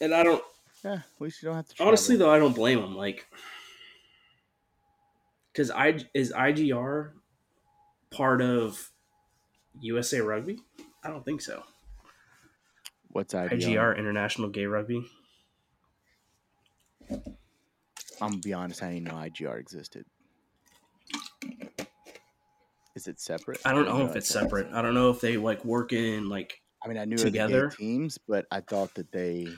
[0.00, 0.42] And I don't
[0.84, 1.82] Yeah, at least you don't have to.
[1.84, 2.96] honestly though I don't blame them.
[2.96, 3.26] Like,
[5.52, 7.12] because I is IGR
[8.10, 8.90] part of
[9.80, 10.58] USA Rugby?
[11.04, 11.62] I don't think so.
[13.08, 13.50] what's IGR?
[13.60, 15.04] IGR International Gay Rugby.
[18.22, 18.82] I'm gonna be honest.
[18.82, 20.06] I didn't know IGR existed.
[22.94, 23.60] Is it separate?
[23.64, 24.72] I don't didn't know if it's was- separate.
[24.72, 27.68] I don't know if they like work in like I mean, I knew together.
[27.70, 29.48] teams, but I thought that they.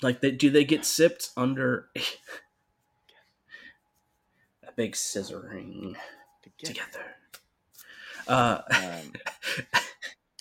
[0.00, 1.88] like they do they get sipped under
[4.66, 5.94] a big scissoring
[6.42, 6.74] Together.
[6.74, 7.04] together.
[8.28, 9.12] Uh, Um,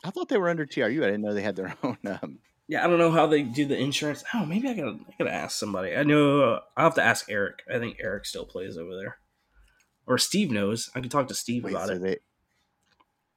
[0.04, 0.84] I thought they were under TRU.
[1.04, 1.98] I didn't know they had their own.
[2.06, 2.40] Um,
[2.72, 4.24] yeah, I don't know how they do the insurance.
[4.34, 5.94] Oh, maybe I gotta I gotta ask somebody.
[5.94, 7.64] I know I'll have to ask Eric.
[7.70, 9.18] I think Eric still plays over there,
[10.08, 10.90] or Steve knows.
[10.96, 12.02] I can talk to Steve wait, about so it.
[12.02, 12.18] they.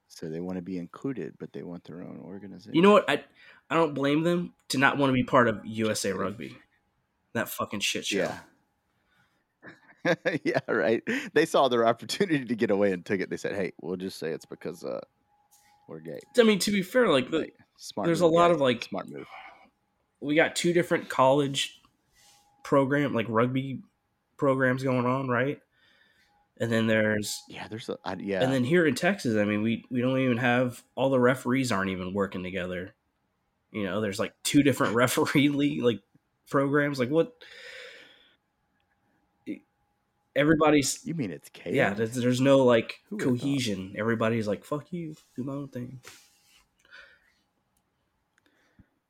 [0.07, 2.75] So they want to be included, but they want their own organization.
[2.75, 3.09] You know what?
[3.09, 3.25] I
[3.69, 6.55] I don't blame them to not want to be part of USA Rugby.
[7.33, 8.31] That fucking shit show.
[10.05, 10.15] Yeah.
[10.45, 11.03] yeah, right.
[11.33, 13.29] They saw their opportunity to get away and took it.
[13.29, 15.01] They said, "Hey, we'll just say it's because uh,
[15.89, 18.05] we're gay." I mean, to be fair, like the, Like, smart.
[18.05, 18.55] there's move, a lot guys.
[18.55, 19.27] of, like- smart move.
[20.21, 21.81] we got two different college
[22.63, 23.81] program like rugby
[24.37, 25.59] programs going on, right?
[26.57, 28.41] And then there's Yeah, there's a I, yeah.
[28.41, 31.71] and then here in Texas, I mean, we we don't even have all the referees
[31.71, 32.93] aren't even working together.
[33.71, 35.99] You know, there's like two different referee league like
[36.49, 36.97] programs.
[36.97, 37.33] Like what?
[40.35, 41.73] Everybody's you mean it's chaos?
[41.75, 41.93] yeah.
[41.93, 43.95] There's, there's no like cohesion.
[43.97, 45.99] Everybody's like fuck you, do my own thing.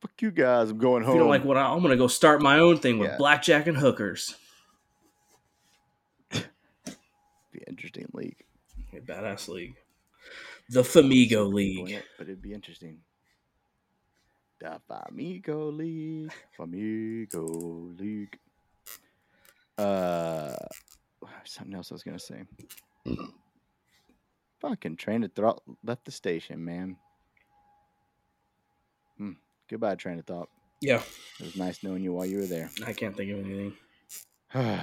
[0.06, 0.70] Fuck you guys.
[0.70, 1.14] I'm going home.
[1.14, 3.16] you don't like what I, I'm gonna go start my own thing with Yeah.
[3.16, 4.36] blackjack and hookers.
[6.32, 6.40] Be
[7.66, 8.44] interesting league.
[8.92, 9.74] A badass league.
[10.70, 11.90] The Famigo Some people in League.
[11.90, 12.98] it, but it'd be interesting.
[14.60, 16.30] The Famigo League.
[16.56, 18.38] Famigo League.
[19.76, 20.54] Uh,
[21.44, 22.44] something else I was gonna say.
[24.60, 26.96] Fucking train thought left the station, man.
[29.18, 29.32] Hmm.
[29.68, 30.48] Goodbye, train of thought.
[30.80, 31.02] Yeah,
[31.40, 32.70] It was nice knowing you while you were there.
[32.86, 33.72] I can't think of anything.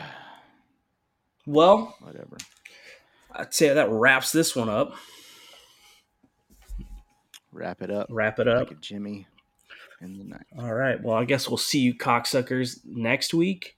[1.45, 2.38] Well, whatever.
[3.34, 4.93] I'd say that wraps this one up.
[7.51, 8.07] Wrap it up.
[8.09, 8.69] Wrap it up.
[8.69, 9.27] Like a Jimmy
[10.01, 10.45] in the night.
[10.57, 11.01] All right.
[11.03, 13.75] Well, I guess we'll see you cocksuckers next week.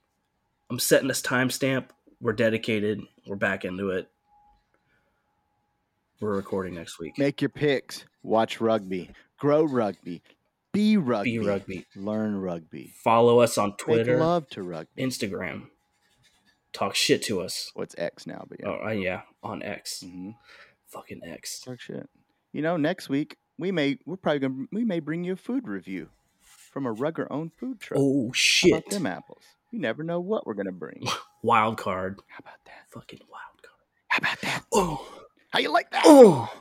[0.70, 1.86] I'm setting this timestamp.
[2.20, 3.00] We're dedicated.
[3.26, 4.08] We're back into it.
[6.20, 7.18] We're recording next week.
[7.18, 8.04] Make your picks.
[8.22, 9.10] Watch rugby.
[9.38, 10.22] Grow rugby.
[10.76, 11.38] Be rugby.
[11.38, 11.86] Be rugby.
[11.96, 12.92] Learn rugby.
[13.02, 15.02] Follow us on Make Twitter, love to rugby.
[15.02, 15.68] Instagram.
[16.72, 17.70] Talk shit to us.
[17.74, 18.44] What's X now?
[18.48, 18.68] But yeah.
[18.68, 20.02] Oh, uh, yeah, on X.
[20.02, 20.30] hmm
[20.88, 21.60] Fucking X.
[21.60, 22.08] Talk shit.
[22.52, 25.66] You know, next week we may we're probably gonna we may bring you a food
[25.66, 26.10] review
[26.40, 27.98] from a Rugger owned food truck.
[28.00, 28.72] Oh How shit.
[28.72, 29.42] about them apples?
[29.72, 31.06] You never know what we're gonna bring.
[31.42, 32.20] Wild card.
[32.28, 32.90] How about that?
[32.92, 33.74] Fucking wild card.
[34.08, 34.64] How about that?
[34.72, 35.06] Oh.
[35.50, 36.02] How you like that?
[36.04, 36.52] Oh.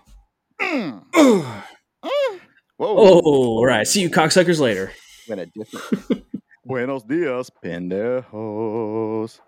[0.61, 1.03] Mm.
[1.13, 1.63] Oh.
[2.03, 2.39] Mm.
[2.78, 2.95] Whoa.
[2.97, 3.21] Oh.
[3.57, 3.88] All right.
[3.88, 4.91] See you cocksuckers later.
[5.30, 6.23] Went a different.
[6.65, 9.39] Buenos dias, pendejos.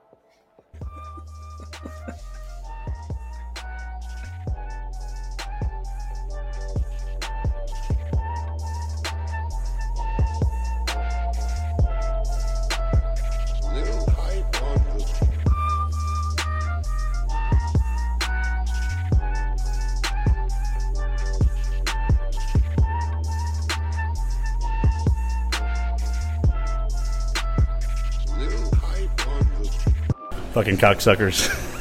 [30.57, 31.53] Fucking cocksuckers.